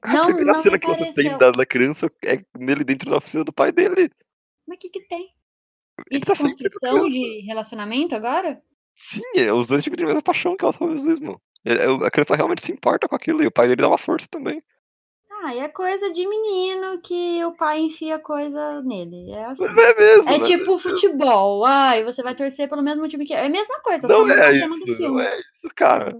[0.02, 3.16] A Não, primeira não cena que você tem da, da criança é nele dentro da
[3.16, 4.10] oficina do pai dele.
[4.66, 5.30] Mas o que que tem?
[6.10, 8.62] Ele Isso tá é construção de relacionamento agora?
[8.96, 11.40] Sim, é, os dois dividem a mesma paixão que ela mesmo.
[11.64, 13.98] É, é, A criança realmente se importa com aquilo e o pai dele dá uma
[13.98, 14.62] força também.
[15.30, 19.30] Ah, é coisa de menino que o pai enfia coisa nele.
[19.30, 19.64] É assim.
[19.66, 20.30] Mas é mesmo.
[20.30, 20.44] É né?
[20.46, 21.64] tipo futebol.
[21.66, 23.34] Ai, você vai torcer pelo mesmo time que.
[23.34, 26.18] É a mesma coisa, Não é a isso, não é isso, cara.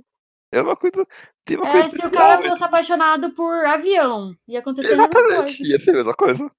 [0.52, 1.04] É uma coisa.
[1.44, 5.04] Tem uma É, coisa se o cara fosse apaixonado por avião, ia acontecer a mesma
[5.06, 5.72] Exatamente, coisa.
[5.72, 6.50] ia ser a mesma coisa.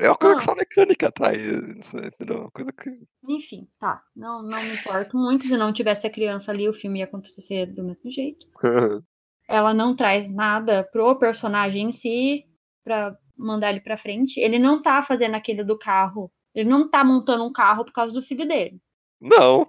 [0.00, 0.38] É uma coisa Ah.
[0.38, 1.36] que só a mecânica atrai.
[1.78, 2.40] Isso, entendeu?
[2.42, 2.90] Uma coisa que.
[3.28, 4.02] Enfim, tá.
[4.14, 5.44] Não, não me importo muito.
[5.46, 8.46] Se não tivesse a criança ali, o filme ia acontecer do mesmo jeito.
[9.48, 12.44] Ela não traz nada pro personagem em si
[12.84, 14.38] pra mandar ele pra frente.
[14.38, 16.30] Ele não tá fazendo aquele do carro.
[16.54, 18.80] Ele não tá montando um carro por causa do filho dele.
[19.20, 19.68] não,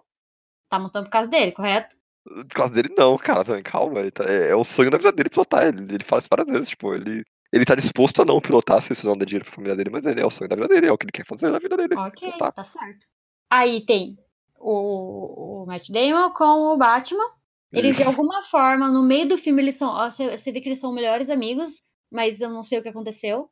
[0.69, 1.97] Tá montando por causa dele, correto?
[2.23, 3.43] por causa dele não, cara.
[3.43, 3.99] Também, calma.
[4.01, 5.65] ele tá- é, é o sonho da vida dele pilotar.
[5.65, 6.69] Ele, ele fala isso várias vezes.
[6.69, 9.75] Tipo, ele, ele tá disposto a não pilotar se isso não der dinheiro pra família
[9.75, 11.49] dele, mas ele é o sonho da vida dele, é o que ele quer fazer
[11.49, 11.95] na vida dele.
[11.95, 12.51] Ok, Tá.
[12.51, 13.07] tá certo.
[13.49, 14.17] Aí tem
[14.59, 17.23] o, o Matt Damon com o Batman.
[17.71, 18.09] Eles, de Isso.
[18.09, 19.89] alguma forma, no meio do filme, eles são.
[19.89, 22.89] ó, Você você vê que eles são melhores amigos, mas eu não sei o que
[22.89, 23.49] aconteceu.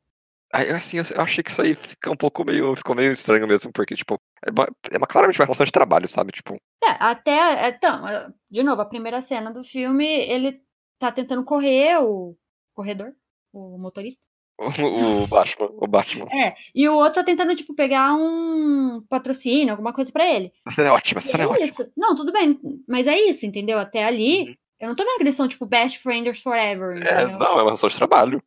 [0.51, 2.75] Aí, assim, eu, achei que isso aí fica um pouco meio.
[2.75, 6.07] Ficou meio estranho mesmo, porque, tipo, é, uma, é uma, claramente uma relação de trabalho,
[6.07, 6.31] sabe?
[6.31, 7.67] Tipo, É, até.
[7.69, 10.59] Então, é, de novo, a primeira cena do filme, ele
[10.97, 12.35] tá tentando correr, o
[12.73, 13.13] corredor,
[13.57, 14.21] o motorista.
[14.59, 16.25] O, Batman, o Batman.
[16.33, 20.51] É, e o outro tá tentando, tipo, pegar um patrocínio, alguma coisa pra ele.
[20.65, 21.65] Essa cena é ótima, essa E cena é é ótima.
[21.67, 21.91] isso.
[21.95, 23.77] Não, tudo bem, mas é isso, entendeu?
[23.77, 24.55] Até ali, Uhum.
[24.79, 27.37] eu não tô vendo que eles são, tipo, best frienders forever, É, entendeu?
[27.37, 28.41] não, é uma relação de trabalho.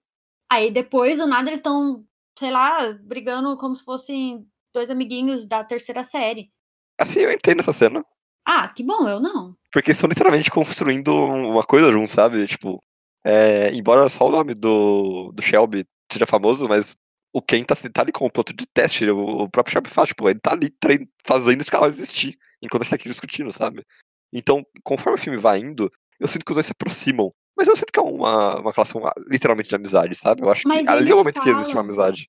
[0.50, 2.04] Aí depois, do nada, eles estão,
[2.36, 4.44] sei lá, brigando como se fossem
[4.74, 6.50] dois amiguinhos da terceira série.
[6.98, 8.04] Assim, eu entendo essa cena.
[8.44, 9.54] Ah, que bom, eu não.
[9.72, 12.44] Porque estão literalmente construindo um- uma coisa junto, sabe?
[12.46, 12.82] Tipo,
[13.24, 16.98] é, embora só o nome do, do Shelby seja famoso, mas
[17.32, 19.08] o Ken tá, tá ali como piloto de teste.
[19.10, 22.82] O, o próprio Shelby fala, tipo, ele tá ali trein- fazendo esse carro existir, enquanto
[22.82, 23.84] a gente tá aqui discutindo, sabe?
[24.32, 27.32] Então, conforme o filme vai indo, eu sinto que os dois se aproximam.
[27.56, 30.42] Mas eu sinto que é uma, uma relação ah, literalmente de amizade, sabe?
[30.42, 31.84] Eu acho Mas que ali é o momento que existe uma falam.
[31.84, 32.28] amizade.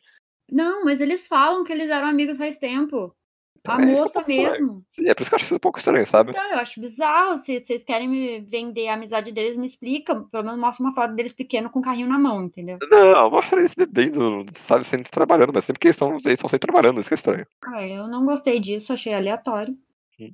[0.52, 3.16] Não, mas eles falam que eles eram amigos faz tempo.
[3.62, 4.84] Então, A é é um moça mesmo.
[4.90, 6.32] Sim, é por isso que eu acho isso um pouco estranho, sabe?
[6.32, 7.38] Então, eu acho bizarro.
[7.38, 10.16] Se vocês querem me vender a amizade deles, me explica.
[10.16, 12.80] Pelo menos mostra uma foto deles pequeno com o carrinho na mão, entendeu?
[12.90, 16.68] Não, mostra eles bebendo, sabe, sempre trabalhando, mas sempre que eles estão, eles estão sempre
[16.68, 17.46] trabalhando, isso que é estranho.
[17.64, 19.78] Ah, eu não gostei disso, achei aleatório.
[20.20, 20.32] Hum.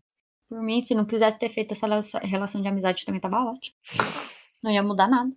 [0.49, 3.75] Por mim, se não quisesse ter feito essa relação- relação de amizade, também tava ótimo.
[4.63, 5.31] Não ia mudar nada.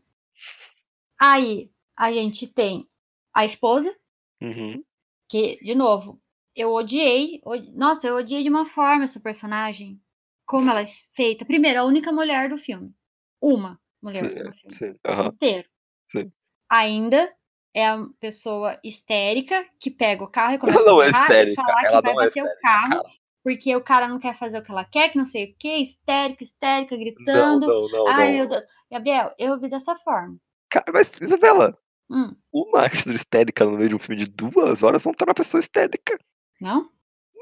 [1.21, 2.87] Aí, a gente tem
[3.35, 3.95] a esposa,
[4.41, 4.83] Uhum.
[5.29, 6.20] que, de novo,
[6.55, 7.41] eu odiei.
[7.45, 10.01] odi- Nossa, eu odiei de uma forma essa personagem.
[10.47, 11.45] Como ela é feita.
[11.45, 12.93] Primeiro, a única mulher do filme.
[13.41, 14.77] Uma mulher Sim, do filme.
[14.77, 15.27] sim, aham.
[15.29, 15.69] Inteiro.
[16.07, 16.33] Sim.
[16.69, 17.33] Ainda
[17.75, 21.13] é a pessoa histérica que pega o carro e começa Ela não a é e
[21.15, 22.91] histérica, falar ela que vai é bater o carro.
[22.91, 23.09] cara.
[23.43, 25.77] Porque o cara não quer fazer o que ela quer, que não sei o que,
[25.77, 27.67] histérica, histérica, gritando.
[27.67, 28.37] não, não, Ai, não.
[28.39, 28.65] meu Deus.
[28.91, 30.37] Gabriel, eu vi dessa forma.
[30.69, 31.77] Cara, mas, Isabela,
[32.11, 35.35] Hum, uma atitude histérica no meio de um filme de duas horas não torna a
[35.35, 36.19] pessoa histérica.
[36.61, 36.91] Não?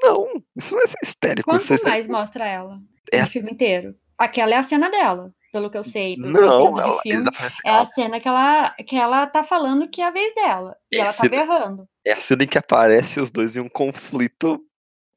[0.01, 1.49] Não, isso não é ser histérico.
[1.49, 2.11] Quanto é mais histérico.
[2.11, 2.79] mostra ela
[3.11, 3.95] É- no filme inteiro?
[4.17, 6.15] Aquela é a cena dela, pelo que eu sei.
[6.15, 7.29] Pelo que eu Não, ela, filme.
[7.65, 10.75] É a cena que ela, que ela tá falando que é a vez dela.
[10.91, 11.87] E É ela tá cena- berrando.
[12.05, 14.61] é a cena em que aparece os dois em um conflito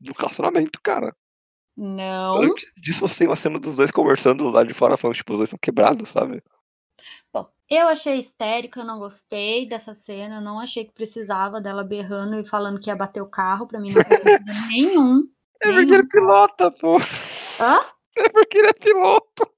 [0.00, 1.14] no relacionamento, cara.
[1.76, 2.42] Não.
[2.42, 5.38] Antes disso, você tem uma cena dos dois conversando lá de fora, falando, tipo, os
[5.38, 6.42] dois são quebrados, sabe?
[7.74, 12.38] Eu achei histérico, eu não gostei dessa cena, eu não achei que precisava dela berrando
[12.38, 14.20] e falando que ia bater o carro, pra mim não faz
[14.70, 15.26] nenhum.
[15.60, 16.08] É porque ele nenhum.
[16.08, 16.96] pilota, pô.
[17.60, 17.80] Hã?
[18.16, 19.50] É porque ele é piloto.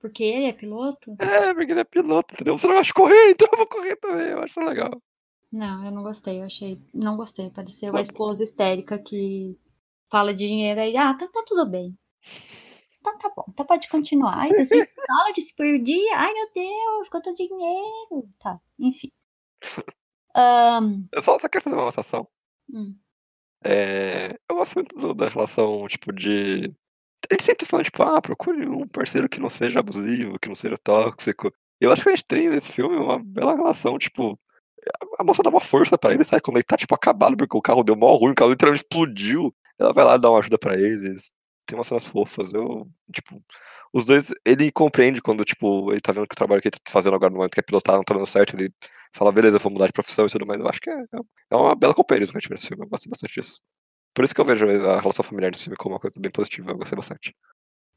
[0.00, 1.16] Porque ele é piloto?
[1.18, 2.56] É, porque ele é piloto, entendeu?
[2.56, 4.28] Você não gosta de correr, então eu vou correr também.
[4.28, 5.02] Eu acho legal.
[5.50, 6.80] Não, eu não gostei, eu achei.
[6.94, 7.50] Não gostei.
[7.50, 8.02] Pareceu Tá a bom.
[8.02, 9.58] esposa histérica que
[10.08, 10.96] fala de dinheiro aí.
[10.96, 11.98] Ah, tá, tá tudo bem.
[13.12, 14.34] Tá, tá bom, tá, pode continuar.
[14.38, 16.16] Ai, 200 dólares por dia?
[16.16, 18.28] Ai, meu Deus, quanto dinheiro.
[18.38, 19.10] Tá, enfim.
[20.34, 22.28] Ahn, Eu só, só quero fazer uma anotação.
[22.72, 22.94] hum,
[23.64, 26.72] É, eu gosto muito do- da relação, tipo, de.
[27.30, 30.78] Gente sempre fala, tipo, ah, procure um parceiro que não seja abusivo, que não seja
[30.78, 31.52] tóxico.
[31.80, 34.38] Eu acho que a gente tem nesse filme uma bela relação, tipo.
[35.18, 36.40] A moça dá uma força pra ele, sabe?
[36.42, 39.52] Quando ele tá, tipo, acabado, porque o carro deu mó ruim, o carro literalmente explodiu.
[39.78, 41.34] Ela vai lá dar uma ajuda pra eles.
[41.68, 42.52] Tem umas cenas fofas.
[42.52, 43.42] Eu, tipo.
[43.92, 46.90] Os dois, ele compreende quando, tipo, ele tá vendo que o trabalho que ele tá
[46.90, 48.72] fazendo agora no momento que é pilotar não tá dando certo, ele
[49.14, 50.60] fala, beleza, eu vou mudar de profissão e tudo mais.
[50.60, 51.04] Eu acho que é,
[51.50, 52.84] é uma bela companheirismo que a gente vê nesse filme.
[52.84, 53.60] Eu gosto bastante disso.
[54.14, 56.70] Por isso que eu vejo a relação familiar desse filme como uma coisa bem positiva.
[56.70, 57.34] Eu gostei bastante.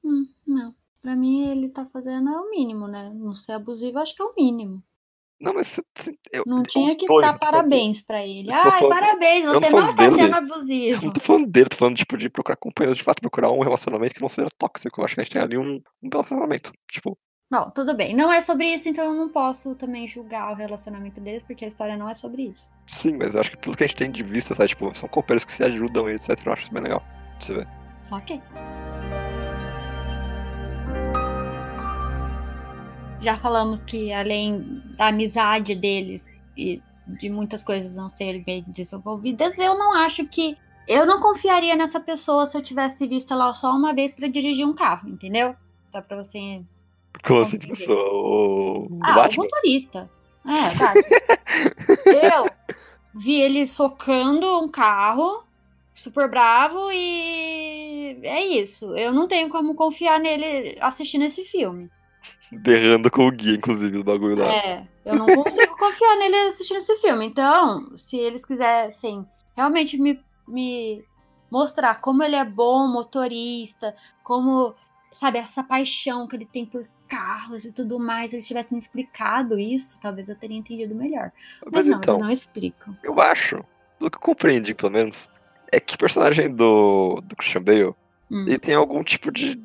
[0.04, 0.76] hum, não.
[1.02, 3.12] Pra mim, ele tá fazendo é o mínimo, né?
[3.14, 4.84] Não ser abusivo, acho que é o mínimo.
[5.42, 5.80] Não, mas
[6.32, 8.50] eu, Não tinha que dois, dar eu tô falando- parabéns pra ele.
[8.50, 10.16] eu Ai, falando- parabéns, eu não você não falando está dele.
[10.22, 11.06] sendo Eu abusivo.
[11.06, 14.14] não tô falando dele, tô falando tipo, de procurar companheiros, de fato, procurar um relacionamento
[14.14, 15.02] que não seja tóxico.
[15.02, 16.72] Eu acho que a gente tem ali um, um relacionamento.
[16.92, 17.18] Tipo,
[17.54, 18.16] Bom, tudo bem.
[18.16, 21.68] Não é sobre isso, então eu não posso também julgar o relacionamento deles, porque a
[21.68, 22.70] história não é sobre isso.
[22.88, 24.70] sim, mas eu acho que pelo que a gente tem de vista, sabe?
[24.70, 26.30] Tipo, são companheiros que se ajudam e etc.
[26.46, 27.04] Eu acho isso bem legal.
[27.40, 27.68] Você vê.
[28.10, 28.42] Ok.
[33.22, 39.58] Já falamos que além da amizade deles e de muitas coisas não serem bem desenvolvidas,
[39.60, 40.58] eu não acho que.
[40.88, 44.66] Eu não confiaria nessa pessoa se eu tivesse visto ela só uma vez pra dirigir
[44.66, 45.56] um carro, entendeu?
[45.92, 46.62] Só pra você.
[47.24, 48.12] Como assim, pessoa?
[48.12, 50.10] O, Ah, o motorista.
[50.44, 51.02] É, Batman.
[52.34, 52.46] eu
[53.14, 55.46] vi ele socando um carro,
[55.94, 58.98] super bravo, e é isso.
[58.98, 61.90] Eu não tenho como confiar nele assistindo esse filme.
[62.52, 64.54] Berrando com o guia, inclusive, do bagulho lá.
[64.54, 67.26] É, eu não consigo confiar nele assistindo esse filme.
[67.26, 71.04] Então, se eles quisessem realmente me, me
[71.50, 74.76] mostrar como ele é bom motorista, como,
[75.12, 79.60] sabe, essa paixão que ele tem por carros e tudo mais, eles tivessem me explicado
[79.60, 81.32] isso, talvez eu teria entendido melhor.
[81.66, 82.98] Mas, Mas não, então, não explicam.
[83.04, 83.64] eu acho,
[83.98, 85.32] pelo que eu compreendi, pelo menos,
[85.72, 87.96] é que o personagem do, do Christian Bale,
[88.32, 89.62] Hum, ele tem algum tipo de.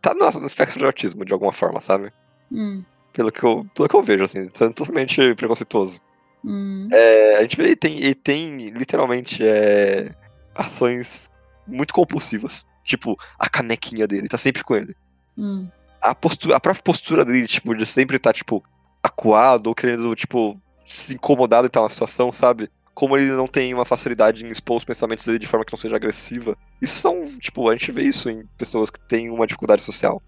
[0.00, 2.12] Tá no, no espectro de autismo, de alguma forma, sabe?
[2.50, 6.00] hum, Pelo que eu, pelo que eu vejo, assim, sendo totalmente preconceituoso.
[6.44, 10.14] Hum, É, a gente vê ele tem, ele tem literalmente é,
[10.54, 11.30] ações
[11.66, 12.66] muito compulsivas.
[12.84, 14.96] Tipo, a canequinha dele tá sempre com ele.
[15.36, 18.62] hum, A, postura, a própria postura dele, tipo, de sempre estar, tipo,
[19.02, 22.70] acuado ou querendo, tipo, se incomodado em tal situação, sabe?
[22.96, 25.76] Como ele não tem uma facilidade em expor os pensamentos dele de forma que não
[25.78, 26.56] seja agressiva.
[26.80, 30.22] Isso são, tipo, a gente vê isso em pessoas que têm uma dificuldade social.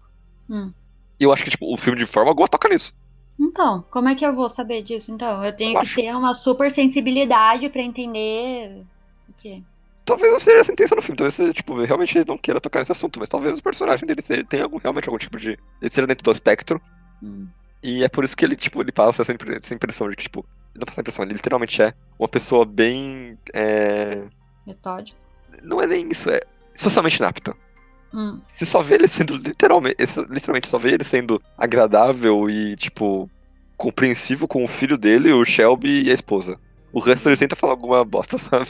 [0.47, 0.71] hum.
[1.19, 2.93] E eu acho que, tipo, o filme de forma alguma toca nisso.
[3.39, 5.11] Então, como é que eu vou saber disso?
[5.11, 8.83] Então, eu tenho Eu que acho- ter uma super sensibilidade pra entender
[9.27, 9.63] o quê?
[10.05, 12.79] Talvez não seja a intenção do filme, talvez você, tipo, realmente ele não queira tocar
[12.79, 15.49] nesse assunto, mas talvez o personagem dele seja- tenha algum, realmente algum tipo de.
[15.81, 16.79] Ele seja dentro do espectro.
[17.21, 17.47] Hum,
[17.83, 20.23] E é por isso que ele, tipo, ele passa essa, impre- essa impressão de que,
[20.23, 20.45] tipo,
[20.79, 23.37] não passa a impressão, ele literalmente é uma pessoa bem.
[23.53, 24.23] É...
[24.65, 25.19] metódico.
[25.63, 26.39] Não é nem isso, é
[26.73, 27.55] socialmente inapta.
[28.13, 29.97] Hum, Você só vê ele sendo literalmente.
[30.29, 33.29] Literalmente só vê ele sendo agradável e, tipo,
[33.77, 36.59] compreensivo com o filho dele, o Shelby e a esposa.
[36.91, 38.67] O resto ele tenta falar alguma bosta, sabe?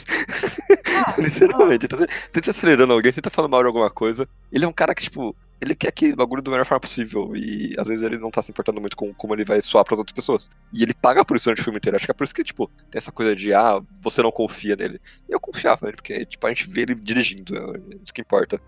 [0.86, 1.88] Ah, Literalmente.
[1.88, 4.28] Tenta, tenta acelerando alguém, tenta falando mal de alguma coisa.
[4.52, 7.34] Ele é um cara que, tipo, ele quer que o bagulho do melhor forma possível.
[7.34, 9.98] E às vezes ele não tá se importando muito com como ele vai soar pras
[9.98, 10.50] outras pessoas.
[10.72, 11.96] E ele paga por isso durante o filme inteiro.
[11.96, 14.76] Acho que é por isso que, tipo, tem essa coisa de, ah, você não confia
[14.76, 15.00] nele.
[15.28, 18.60] Eu confiava nele, porque, tipo, a gente vê ele dirigindo, é isso que importa.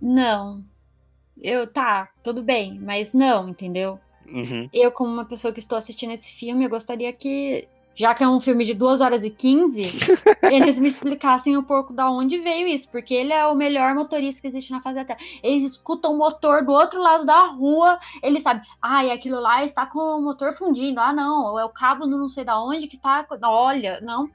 [0.00, 0.64] Não.
[1.40, 3.98] Eu, tá, tudo bem, mas não, entendeu?
[4.26, 4.68] Uhum.
[4.72, 8.28] Eu, como uma pessoa que estou assistindo esse filme, eu gostaria que, já que é
[8.28, 9.82] um filme de 2 horas e 15,
[10.52, 14.40] eles me explicassem um pouco da onde veio isso, porque ele é o melhor motorista
[14.42, 15.18] que existe na face da Terra.
[15.42, 19.64] Eles escutam o motor do outro lado da rua, ele sabe, ah, e aquilo lá
[19.64, 21.00] está com o motor fundindo.
[21.00, 23.26] Ah, não, é o cabo do não sei da onde que tá.
[23.42, 24.28] Olha, não,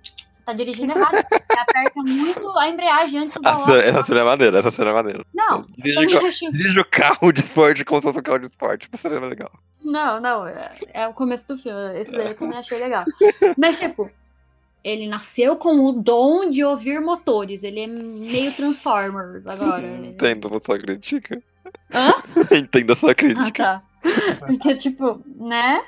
[0.46, 1.24] tá dirigindo errado.
[1.30, 3.82] Você aperta muito a embreagem antes da Essa, hora.
[3.84, 5.26] essa cena é maneira, essa cena é maneira.
[5.34, 6.52] Não, Dirige, o acho.
[6.52, 8.90] dirige o carro de esporte como se fosse um carro de esporte.
[8.92, 9.52] Essa cena é legal.
[9.84, 12.00] Não, não, é, é o começo do filme.
[12.00, 13.04] Esse daí eu também achei legal.
[13.58, 14.10] Mas, tipo,
[14.84, 17.64] ele nasceu com o dom de ouvir motores.
[17.64, 19.88] Ele é meio Transformers agora.
[20.06, 21.42] Entendo a sua crítica.
[21.94, 22.14] Hã?
[22.58, 23.64] Entendo a sua Ah, crítica.
[23.64, 23.84] tá.
[24.48, 25.82] Porque, tipo, né?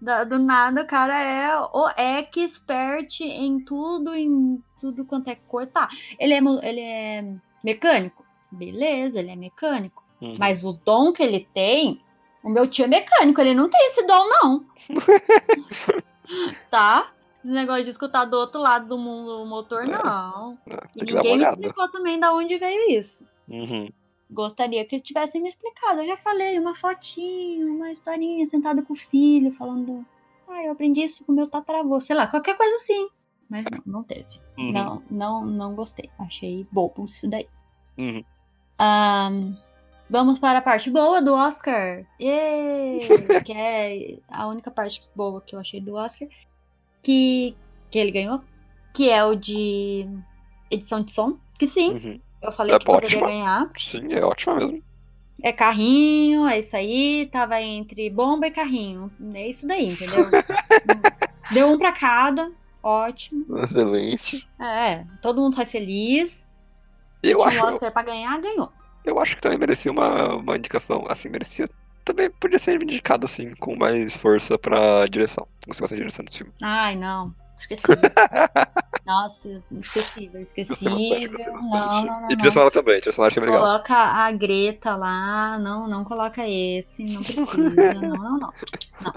[0.00, 5.70] Da- do nada o cara é o expert em tudo, em tudo quanto é coisa.
[5.70, 8.22] Tá, ele é, ele é mecânico?
[8.52, 10.04] Beleza, ele é mecânico.
[10.20, 10.36] Uhum.
[10.38, 12.02] Mas o dom que ele tem,
[12.44, 14.64] o meu tio é mecânico, ele não tem esse dom, não.
[16.70, 17.10] tá?
[17.42, 19.86] Esse negócio de escutar do outro lado do mundo o motor, É.
[19.86, 20.58] não.
[20.70, 23.26] Ah, E ninguém me explicou também da onde veio isso.
[23.48, 23.88] Uhum.
[24.30, 26.00] Gostaria que tivessem me explicado.
[26.00, 30.04] Eu já falei, uma fotinho, uma historinha, sentada com o filho, falando.
[30.48, 32.00] Ah, eu aprendi isso com o meu tataravô.
[32.00, 33.08] Sei lá, qualquer coisa assim.
[33.48, 34.26] Mas não, não teve.
[34.56, 34.72] Uhum.
[34.72, 36.10] Não, não, não gostei.
[36.18, 37.46] Achei bobo isso daí.
[37.98, 38.24] Uhum.
[38.78, 39.54] Ahn,
[40.14, 42.04] vamos para a parte boa do Oscar.
[42.20, 43.00] Êêê!
[43.44, 46.28] que é a única parte boa que eu achei do Oscar.
[47.02, 47.56] Que,
[47.90, 48.40] que ele ganhou.
[48.92, 50.06] Que é o de
[50.70, 51.36] edição de som.
[51.58, 52.20] Que sim, Uhum.
[52.40, 53.26] eu falei É que poderia ótima.
[53.28, 53.70] ganhar.
[53.76, 54.82] Sim, é ótima mesmo.
[55.42, 57.26] É carrinho, é isso aí.
[57.32, 59.10] Tava entre bomba e carrinho.
[59.34, 60.24] É isso daí, entendeu?
[61.52, 62.52] Deu um pra cada.
[62.80, 63.58] Ótimo.
[63.58, 64.48] Excelente.
[64.60, 66.48] É, todo mundo sai feliz.
[67.20, 68.70] Eu Tinha acho, um Oscar pra ganhar, ganhou.
[69.04, 71.04] Eu acho que também merecia uma, uma indicação.
[71.08, 71.68] Assim, merecia.
[72.04, 75.46] Também podia ser indicado, assim, com mais força pra direção.
[75.66, 76.52] Você gosta de direção desse filme.
[76.62, 77.34] Ai, não.
[77.58, 77.82] Esqueci.
[79.06, 81.70] Nossa, esquecível, bastante, gostei bastante.
[81.70, 82.30] Não, não, não.
[82.30, 83.60] e trilha sonora também, trilha sonora achei legal.
[83.60, 85.58] Coloca a Greta lá.
[85.58, 87.04] Não, não coloca esse.
[87.04, 87.94] Não precisa.
[87.94, 88.52] não, não, não.
[89.00, 89.14] Não.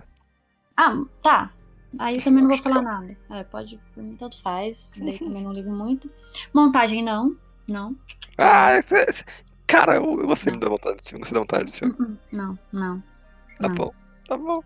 [0.76, 1.50] Ah, tá.
[2.00, 3.02] Aí eu também não vou falar legal.
[3.02, 3.18] nada.
[3.32, 4.92] É, pode, por mim tanto faz.
[4.98, 6.10] Daí também não ligo muito.
[6.54, 7.36] Montagem não.
[7.68, 7.96] Não.
[8.38, 9.14] Ah, é- é-
[9.68, 11.96] cara, eu, eu gostei muito da vontade desse filme, gostei da vontade desse filme.
[12.00, 13.04] Uh-uh, Não, não.
[13.60, 13.76] Tá não.
[13.76, 13.94] bom,
[14.28, 14.64] tá bom.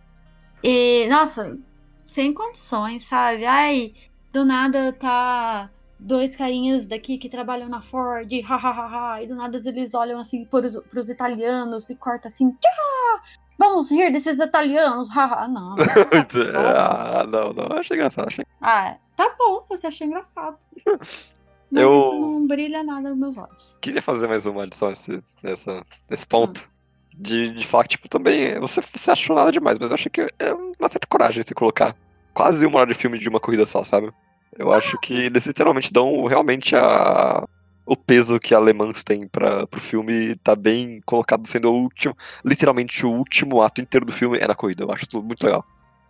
[0.63, 1.57] E, nossa,
[2.03, 3.45] sem condições, sabe?
[3.45, 3.93] Ai,
[4.31, 9.93] do nada tá dois carinhas daqui que trabalham na Ford, hahaha, e do nada eles
[9.93, 13.21] olham assim pros, pros italianos e corta assim, tchá!
[13.57, 15.47] Vamos rir desses italianos, haha.
[15.47, 15.85] Não, não.
[16.57, 18.27] ah, não, não, achei engraçado.
[18.27, 18.45] Achei...
[18.59, 20.57] Ah, tá bom, você achou engraçado.
[21.71, 23.77] Mas Eu- isso não brilha nada nos meus olhos.
[23.81, 26.69] Queria fazer mais uma adição nesse, nessa, nesse ponto.
[27.13, 30.21] De, de falar que, tipo, também você, você achou nada demais, mas eu achei que
[30.39, 31.95] é uma certa coragem você colocar
[32.33, 34.11] quase uma hora de filme de uma corrida só, sabe?
[34.57, 37.45] Eu acho que eles literalmente dão realmente a,
[37.85, 41.81] o peso que a Le Mans tem pra, pro filme tá bem colocado sendo o
[41.83, 42.15] último,
[42.45, 44.83] literalmente o último ato inteiro do filme é na corrida.
[44.85, 45.63] Eu acho tudo muito legal.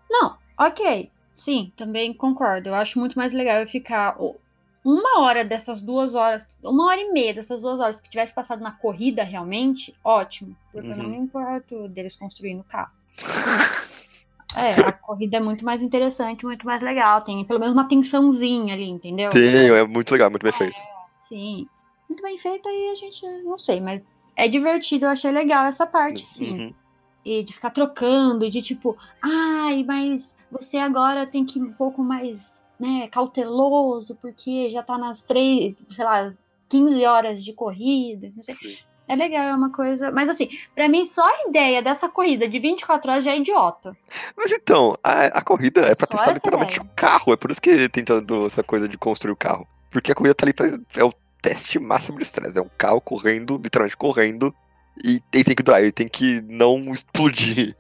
[0.10, 1.10] Não, ok.
[1.34, 2.70] Sim, também concordo.
[2.70, 4.16] Eu acho muito mais legal eu ficar
[4.84, 8.62] uma hora dessas duas horas, uma hora e meia dessas duas horas que tivesse passado
[8.62, 10.56] na corrida realmente, ótimo.
[10.72, 11.12] Porque eu não Uhum.
[11.12, 12.92] me importo deles construindo o carro.
[14.56, 17.22] É, a corrida é muito mais interessante, muito mais legal.
[17.22, 19.30] Tem pelo menos uma tensãozinha ali, entendeu?
[19.30, 20.78] Tem, é muito legal, muito bem feito.
[21.30, 21.68] Sim.
[22.10, 24.04] Muito bem feito aí a gente não sei, mas
[24.36, 26.60] é divertido, eu achei legal essa parte, sim.
[26.60, 26.74] Uhum.
[27.24, 32.04] E de ficar trocando, de tipo, ai, mas você agora tem que ir um pouco
[32.04, 36.34] mais, né, cauteloso, porque já tá nas três, sei lá,
[36.68, 38.56] 15 horas de corrida, não sei.
[38.56, 38.76] Sim.
[39.08, 40.10] É legal, é uma coisa.
[40.10, 43.96] Mas assim, pra mim, só a ideia dessa corrida de 24 horas já é idiota.
[44.38, 47.34] Mas então, a, a corrida é pra Só testar literalmente o carro.
[47.34, 49.68] É por isso que tem toda essa coisa de construir o carro.
[49.92, 50.68] Porque a corrida tá ali pra.
[50.96, 52.58] É o teste máximo de estresse.
[52.58, 54.56] É um carro correndo, literalmente correndo.
[55.04, 57.76] E, e tem que durar, ele tem que não explodir.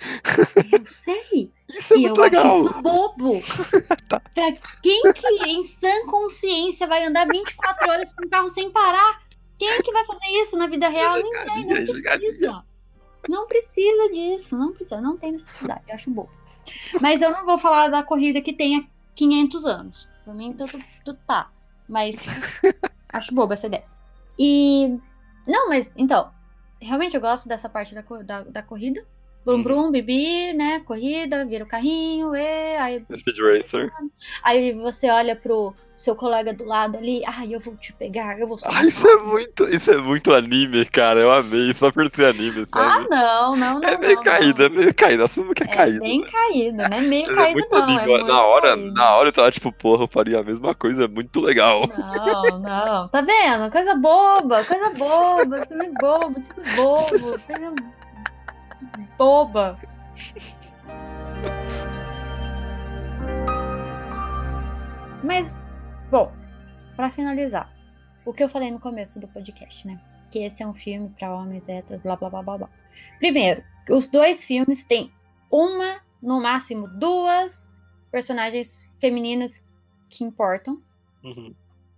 [0.71, 1.51] Eu sei.
[1.69, 2.45] Isso é e eu legal.
[2.45, 3.41] acho isso bobo.
[4.09, 4.19] Tá.
[4.19, 4.51] Pra
[4.83, 9.21] quem que em sã consciência vai andar 24 horas com o carro sem parar?
[9.57, 11.15] Quem que vai fazer isso na vida real?
[11.15, 12.63] Ninguém, não precisa.
[13.29, 16.31] Não precisa disso, não precisa, não tem necessidade, eu acho bobo.
[16.99, 20.07] Mas eu não vou falar da corrida que tenha 500 anos.
[20.25, 21.49] Pra mim, tudo, tudo tá.
[21.87, 22.15] Mas
[23.13, 23.85] acho boba essa ideia.
[24.37, 24.97] E.
[25.47, 26.31] Não, mas então,
[26.81, 29.05] realmente eu gosto dessa parte da, da, da corrida.
[29.43, 29.63] Brum, Uhum.
[29.63, 30.81] brum, bibi, né?
[30.85, 33.91] Corrida, vira o carrinho, e aí, Speed Racer.
[34.43, 38.47] aí você olha pro seu colega do lado ali, ai, eu vou te pegar, eu
[38.47, 39.67] vou Ah, isso é muito.
[39.69, 41.19] Isso é muito anime, cara.
[41.19, 43.09] Eu amei, só por ser anime, Ah, sabe?
[43.09, 43.87] não, não, não.
[43.89, 44.65] é meio não, caído, não.
[44.65, 45.23] é meio caído.
[45.23, 45.99] Assumo que é, É caído.
[45.99, 46.29] bem né?
[46.31, 47.01] caído, né?
[47.01, 47.83] Meio Mas caído, é muito não.
[47.83, 48.01] anime.
[48.01, 48.93] É muito na hora, caído.
[48.93, 51.87] na hora eu tava tipo, porra, eu faria a mesma coisa, é muito legal.
[51.87, 53.07] Não, não.
[53.09, 53.71] Tá vendo?
[53.71, 57.73] Coisa boba, coisa boba, filme bobo, tudo bobo, coisa
[59.17, 59.77] boba.
[65.23, 65.55] Mas,
[66.09, 66.31] bom,
[66.95, 67.71] pra finalizar,
[68.25, 70.01] o que eu falei no começo do podcast, né?
[70.31, 72.69] Que esse é um filme pra homens héteros, blá blá blá blá blá.
[73.19, 75.11] Primeiro, os dois filmes têm
[75.49, 77.71] uma, no máximo duas
[78.11, 79.63] personagens femininas
[80.09, 80.81] que importam.
[81.23, 81.53] Uhum.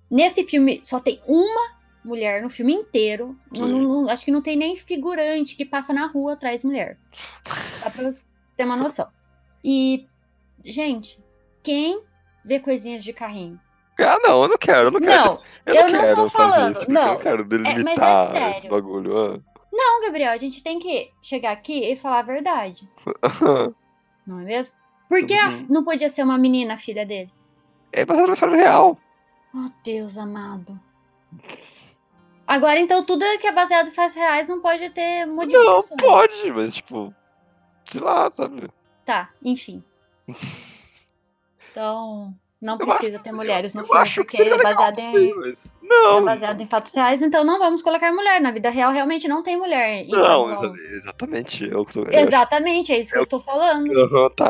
[0.09, 3.37] Nesse filme só tem uma mulher no filme inteiro.
[3.51, 6.97] Não- não- acho que não tem nem figurante que passa na rua atrás de mulher.
[7.43, 8.19] Só pra você
[8.57, 9.07] ter uma noção.
[9.63, 10.05] E,
[10.63, 11.17] gente,
[11.61, 12.03] quem
[12.43, 13.59] vê coisinhas de carrinho?
[13.99, 15.23] Ah, não, eu não quero, eu não quero.
[15.25, 17.05] Não, eu eu não quero tô falando, isso, Eu não.
[17.13, 19.17] não quero mas é delimitar esse bagulho.
[19.17, 19.39] ah.
[19.71, 22.89] não, Gabriel, a gente tem que chegar aqui e falar a verdade.
[24.25, 24.75] Não é mesmo?
[25.09, 25.65] Por que Uhum.
[25.69, 27.29] não podia ser uma menina a filha dele?
[27.91, 28.97] é baseado na história real.
[29.53, 30.79] Oh, Deus amado.
[32.45, 36.01] Agora, então, tudo que é baseado em fatos reais não pode ter Não, modificações.
[36.01, 37.13] pode, mas tipo.
[37.85, 38.69] Sei lá, sabe?
[39.05, 39.83] Tá, enfim.
[41.71, 45.85] Então, não Eu precisa ter mulheres no eu filme, porque é baseado em, mas- é
[45.87, 48.39] Não, baseado em fatos reais, então não vamos colocar mulher.
[48.41, 50.03] Na vida real, realmente não tem mulher.
[50.03, 50.75] em não, Fórmula exa- 1.
[50.97, 51.63] exatamente.
[51.65, 53.91] Eu, tô- eu Exatamente, é isso que eu eu- estou falando.
[53.91, 54.49] Aham, tá.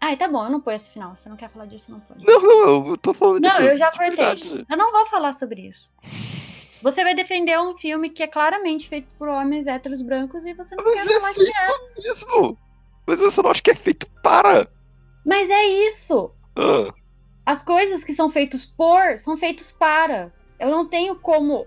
[0.00, 1.16] Ai, tá bom, eu não ponho esse final.
[1.16, 2.18] Você não quer falar disso, não põe.
[2.22, 3.62] Não, não, eu tô falando Não, disso.
[3.62, 4.64] eu já cortei.
[4.68, 5.88] Eu não vou falar sobre isso.
[6.86, 10.76] Você vai defender um filme que é claramente feito por homens héteros brancos e você
[10.76, 12.08] não Mas quer é falar que é.
[12.10, 12.56] Isso.
[13.04, 14.70] Mas só não acho que é feito para.
[15.24, 16.32] Mas é isso.
[16.54, 16.94] Ah,
[17.44, 20.32] As coisas que são feitas por são feitas para.
[20.60, 21.66] Eu não tenho como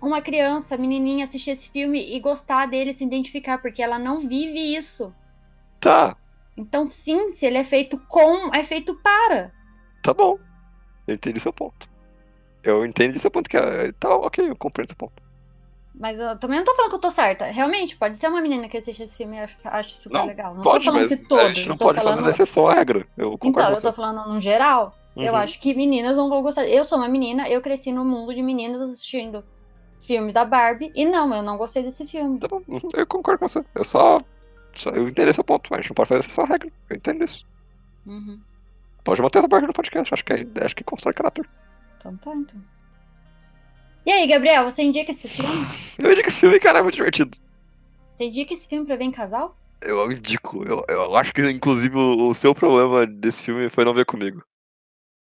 [0.00, 4.74] uma criança, menininha, assistir esse filme e gostar dele, se identificar, porque ela não vive
[4.74, 5.14] isso.
[5.78, 6.16] tá,
[6.56, 9.52] Então, sim, se ele é feito com, é feito para.
[10.02, 10.38] tá bom.
[11.06, 11.86] Eu entendi seu ponto.
[12.64, 13.92] Eu entendi seu ponto que é.
[13.92, 15.22] Tá, ok, eu compreendo seu ponto.
[15.94, 17.44] Mas eu também não tô falando que eu tô certa.
[17.44, 20.54] Realmente, pode ter uma menina que assiste esse filme e acha, acha super Não, legal.
[20.54, 21.44] Não Pode, tô falando mas que todos.
[21.44, 22.18] a gente não eu pode falando...
[22.18, 23.06] fazer exceção à regra.
[23.16, 24.96] Eu concordo Então, eu tô falando no geral.
[25.16, 25.38] Eu Uhum.
[25.38, 26.66] acho que meninas não vão gostar.
[26.66, 29.44] Eu sou uma menina, eu cresci no mundo de meninas assistindo
[30.00, 30.90] filme da Barbie.
[30.96, 32.40] E não, eu não gostei desse filme.
[32.40, 33.64] Tá bom, uhum, eu concordo com você.
[33.72, 34.20] Eu só.
[34.74, 36.72] só eu entendi seu ponto, mas a gente não pode fazer exceção à regra.
[36.90, 37.46] Eu entendo isso.
[38.04, 38.40] Uhum.
[39.04, 40.12] Pode manter essa parte no podcast.
[40.12, 41.48] Acho que, é, acho que constrói caráter.
[42.04, 42.62] Então tá, então.
[44.04, 45.50] E aí, Gabriel, você indica esse filme?
[45.98, 47.38] Eu indico esse filme, cara, é muito divertido.
[48.16, 49.56] Você indica esse filme pra ver em casal?
[49.80, 50.62] Eu indico.
[50.64, 54.44] Eu, eu acho que, inclusive, o, o seu problema desse filme foi não ver comigo.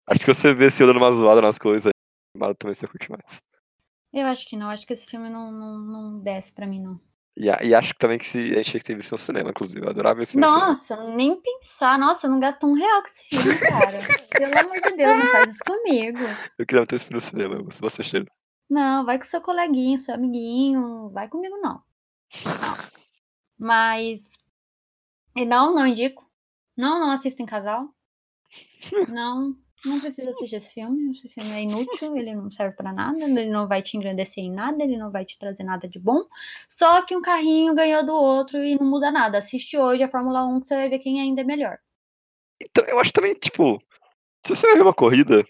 [0.07, 1.91] Acho que você vê se eu dando uma zoada nas coisas,
[2.37, 3.39] mas também você curte mais.
[4.13, 7.01] Eu acho que não, acho que esse filme não, não, não desce pra mim, não.
[7.39, 9.51] E, e acho que também que se, a gente tinha que ter visto no cinema,
[9.51, 9.87] inclusive.
[9.87, 10.37] Eu adorava esse.
[10.37, 11.97] Nossa, nem pensar.
[11.97, 13.99] Nossa, eu não gasto um real com esse filme, cara.
[14.29, 16.19] Pelo amor de Deus, não faz isso comigo.
[16.59, 18.27] Eu queria ter esse filme no cinema, se você cheira.
[18.69, 21.11] Não, vai com seu coleguinha, seu amiguinho.
[21.11, 21.81] Vai comigo, não.
[22.45, 22.77] Não.
[23.57, 24.33] Mas.
[25.37, 26.29] E não, não indico.
[26.77, 27.89] Não, não assisto em casal.
[29.09, 29.55] Não.
[29.85, 31.11] Não precisa assistir esse filme.
[31.13, 34.53] Esse filme é inútil, ele não serve pra nada, ele não vai te engrandecer em
[34.53, 36.25] nada, ele não vai te trazer nada de bom.
[36.69, 39.39] Só que um carrinho ganhou do outro e não muda nada.
[39.39, 41.79] Assiste hoje a Fórmula 1 que você vai ver quem ainda é melhor.
[42.61, 43.81] Então, eu acho também, tipo,
[44.45, 45.45] se você vai ver uma corrida,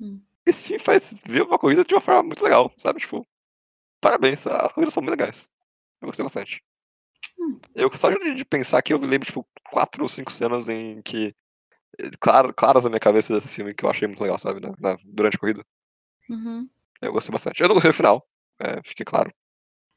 [0.00, 0.20] Hum.
[0.44, 2.98] esse filme faz ver uma corrida de uma forma muito legal, sabe?
[2.98, 3.24] Tipo,
[4.00, 5.48] parabéns, as corridas são muito legais.
[6.00, 6.60] Eu gostei bastante.
[7.38, 7.60] Hum.
[7.74, 11.32] Eu só de, de pensar que eu lembro, tipo, quatro ou cinco cenas em que.
[12.20, 14.60] Claro, claras na minha cabeça desse filme que eu achei muito legal, sabe?
[14.60, 15.64] na- na- durante a corrida.
[16.30, 16.68] Uhum.
[17.00, 17.60] Eu gostei bastante.
[17.60, 18.26] Eu não gostei do final,
[18.60, 19.32] é, fique claro.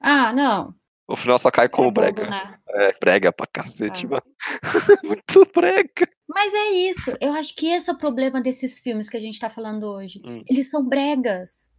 [0.02, 0.76] Ah, não.
[1.08, 2.30] O final só cai como é bobo, brega.
[2.30, 2.60] né?
[2.70, 4.10] É, brega pra cacete, Ah.
[4.10, 4.36] mano.
[5.04, 6.10] muito brega.
[6.28, 7.14] Mas é isso.
[7.22, 10.20] Eu acho que esse é o problema desses filmes que a gente tá falando hoje.
[10.26, 10.44] Hum.
[10.50, 11.72] Eles são bregas,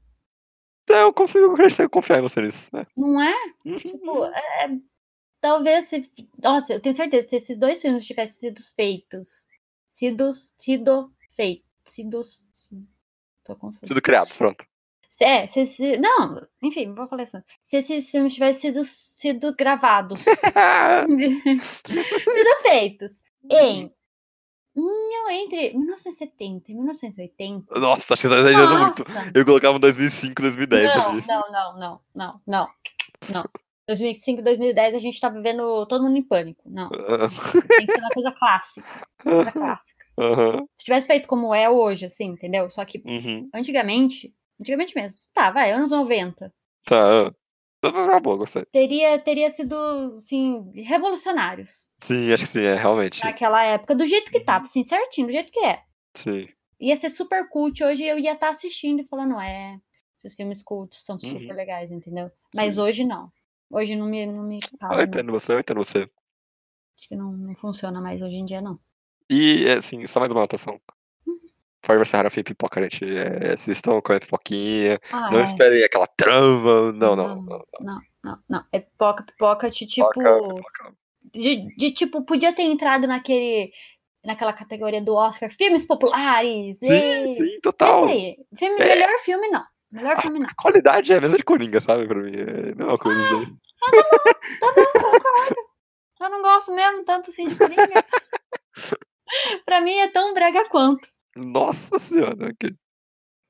[0.85, 2.87] Então, eu consigo acreditar, confiar em você nisso, né?
[2.97, 3.35] não é?
[3.64, 3.77] Uhum.
[3.77, 4.71] Tipo, é,
[5.41, 6.09] talvez se.
[6.41, 9.49] Nossa, eu tenho certeza que se esses dois filmes tivessem sido feitos.
[9.97, 10.30] Sido.
[10.59, 11.64] Sido feitos.
[11.86, 12.20] Sido.
[13.42, 13.86] Tô confusa.
[13.86, 14.66] Tudo criado, pronto.
[15.18, 17.38] É, se, se, não, enfim, vou falar isso.
[17.64, 20.20] Se esses filmes tivessem sido, sido gravados,
[21.86, 23.11] sido feitos
[23.51, 23.90] em.
[24.74, 27.80] mil- Entre 1970 e 1980.
[27.80, 29.03] Nossa, acho que tá exagerando muito.
[29.34, 31.24] Eu colocava um 2005, 2010 Não, ali.
[31.26, 32.68] não, não, não, não, não,
[33.30, 33.44] não.
[33.89, 36.62] 2005, 2010 a gente tá vivendo todo mundo em pânico.
[36.68, 36.89] Não,
[37.76, 39.07] tem que ser uma coisa clássica.
[39.22, 40.05] Coisa clássica.
[40.18, 40.66] Aham.
[40.76, 42.68] Se tivesse feito como é hoje, assim, entendeu?
[42.70, 43.49] Só que Uhum.
[43.55, 46.53] antigamente, antigamente mesmo, tá, vai, anos 90,
[46.84, 47.30] Tá.
[47.82, 48.64] Tá tá bom, gostei.
[48.72, 49.76] teria, teria sido,
[50.16, 53.22] assim, revolucionários Sim, acho que sim, é, realmente.
[53.22, 55.82] naquela época, do jeito que tava, assim, certinho, do jeito que é.
[56.14, 56.49] Sim.
[56.80, 59.78] Ia ser super cult, hoje eu ia estar assistindo e falando, é,
[60.18, 61.57] esses filmes cults são super Uhum.
[61.57, 62.30] legais, entendeu?
[62.55, 62.80] Mas Sim.
[62.80, 63.30] hoje não.
[63.71, 65.03] Hoje não me, não me Eu cala, não.
[65.05, 66.09] entendo você, eu entendo você.
[66.99, 68.79] Acho que não, não funciona mais hoje em dia, não.
[69.29, 70.81] E, assim, só mais uma anotação.
[71.85, 73.05] Ford vs Ferrari foi pipoca, gente.
[73.05, 74.99] É, assistam com a pipoquinha.
[75.12, 75.45] Ah, Não é.
[75.45, 76.93] esperem aquela trama.
[76.93, 77.29] Não, não.
[77.29, 77.64] Não, não.
[77.81, 78.64] Não, não, não.
[78.73, 80.09] É pipoca, pipoca de tipo.
[80.09, 80.95] Pipoca, pipoca.
[81.33, 83.73] De, de tipo, podia ter entrado naquele.
[84.25, 86.79] Naquela categoria do Oscar, filmes populares.
[86.81, 87.37] Sim, e...
[87.53, 88.09] sim, total.
[88.09, 88.37] Esse aí.
[88.57, 88.89] Filme, É.
[88.89, 89.64] Melhor filme, não.
[89.97, 90.42] Melhor não.
[90.47, 92.07] A qualidade é a mesma de Coringa, sabe?
[92.07, 92.32] Pra mim.
[92.36, 93.20] É a mesma coisa.
[93.20, 93.57] isso daí.
[94.61, 95.57] Tá bom, concordo.
[96.20, 98.05] Eu não gosto mesmo tanto assim de Coringa.
[99.66, 101.09] pra mim é tão brega quanto.
[101.36, 102.55] Nossa senhora.
[102.59, 102.74] Que...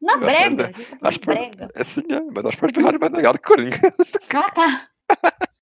[0.01, 0.72] Na Eu brega.
[0.72, 1.68] tá falando Acho brega.
[1.74, 3.76] é sim, é, mas acho que Ferrari é mais legal do que Coringa.
[4.34, 4.88] Ah, tá.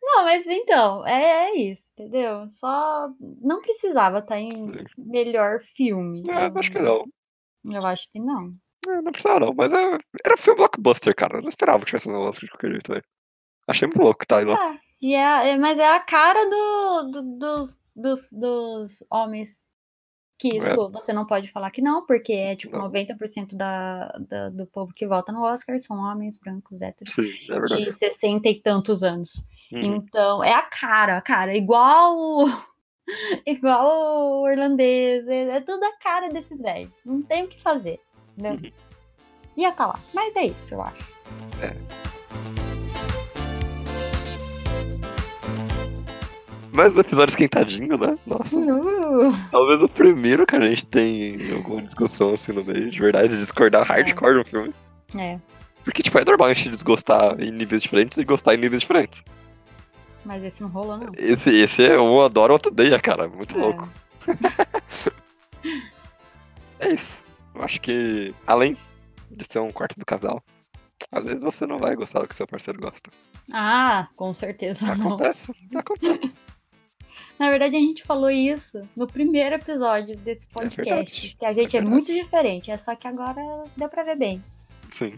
[0.00, 2.48] Não, mas então, é, é isso, entendeu?
[2.52, 3.08] Só
[3.40, 4.84] não precisava estar em Sim.
[4.96, 6.22] melhor filme.
[6.28, 7.04] É, acho que não.
[7.64, 8.54] Eu acho que não.
[8.86, 11.38] É, não precisava não, mas é, era filme blockbuster, cara.
[11.38, 13.04] Eu não esperava que tivesse um Oscar de qualquer jeito, velho.
[13.66, 14.40] Achei muito louco, tá?
[14.40, 14.54] Lá.
[14.54, 19.68] Ah, e é, é- mas é a cara do, do- dos, dos, dos homens
[20.40, 20.58] que É.
[20.58, 22.88] isso você não pode falar que não, porque é tipo Não.
[22.88, 27.60] 90% da, da, do povo que vota no Oscar são homens brancos héteros Sim, é
[27.84, 29.44] de 60 e tantos anos.
[29.72, 29.96] Uhum.
[29.96, 32.44] Então, é a cara, a cara, igual
[33.46, 36.92] igual o irlandês, é, é tudo a cara desses velhos.
[37.04, 38.00] Não tem o que fazer,
[38.38, 38.52] entendeu?
[38.70, 38.72] Uhum.
[39.56, 39.98] Ia tá lá.
[40.14, 41.08] Mas é isso, eu acho.
[46.72, 48.16] Mas o episódio esquentadinho, né?
[48.26, 48.56] Nossa.
[48.58, 53.36] Uh, Talvez o primeiro que a gente tem alguma discussão assim no meio, de verdade,
[53.36, 54.74] discordar hardcore de um filme.
[55.16, 55.38] é,
[55.82, 59.24] Porque, tipo, é normal a gente desgostar em níveis diferentes e gostar em níveis diferentes.
[60.24, 61.10] mas esse não rolou, não.
[61.16, 63.26] Esse, esse é um adora, outro odeia, cara.
[63.28, 63.60] Muito É.
[63.60, 63.88] louco.
[66.80, 67.20] É isso.
[67.58, 68.76] Eu acho que, além
[69.28, 70.40] de ser um quarto do casal,
[71.10, 73.10] às vezes você não vai gostar do que seu parceiro gosta.
[73.52, 75.14] Ah, com certeza não.
[75.14, 76.38] Acontece, acontece.
[77.36, 80.84] Na verdade, a gente falou isso no primeiro episódio desse podcast.
[80.84, 81.86] verdade, que a gente é, verdade.
[81.86, 82.70] muito diferente.
[82.70, 83.42] É só que agora
[83.76, 84.44] deu pra ver bem.
[84.92, 85.12] Sim.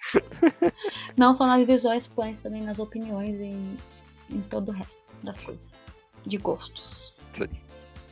[1.16, 5.88] Não só nas visões, mas também nas opiniões e em todo o resto das coisas.
[6.26, 7.14] De gostos.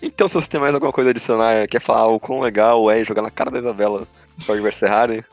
[0.03, 3.05] Então, se você tem mais alguma coisa a adicionar, quer falar o quão legal é
[3.05, 4.07] jogar na cara da Isabela
[4.40, 5.24] Ford vs Ferrari,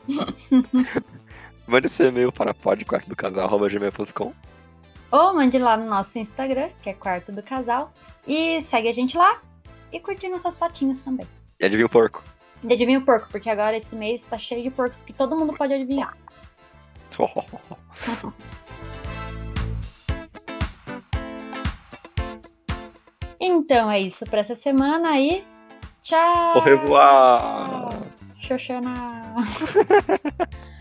[1.66, 4.32] mande seu e-mail para podquartodocasal.gmail.com
[5.10, 7.92] Ou mande lá no nosso Instagram, que é Quarto do Casal.
[8.26, 9.40] E segue a gente lá.
[9.90, 11.26] E curte nossas fotinhas também.
[11.58, 12.22] e adivinha o porco.
[12.62, 15.54] E adivinha o porco, porque agora esse mês tá cheio de porcos que todo mundo
[15.56, 16.14] pode adivinhar.
[23.40, 25.44] Então é isso pra essa semana aí.
[26.02, 26.56] Tchau!
[26.56, 27.88] Au revoir!
[28.40, 28.94] Xoxana!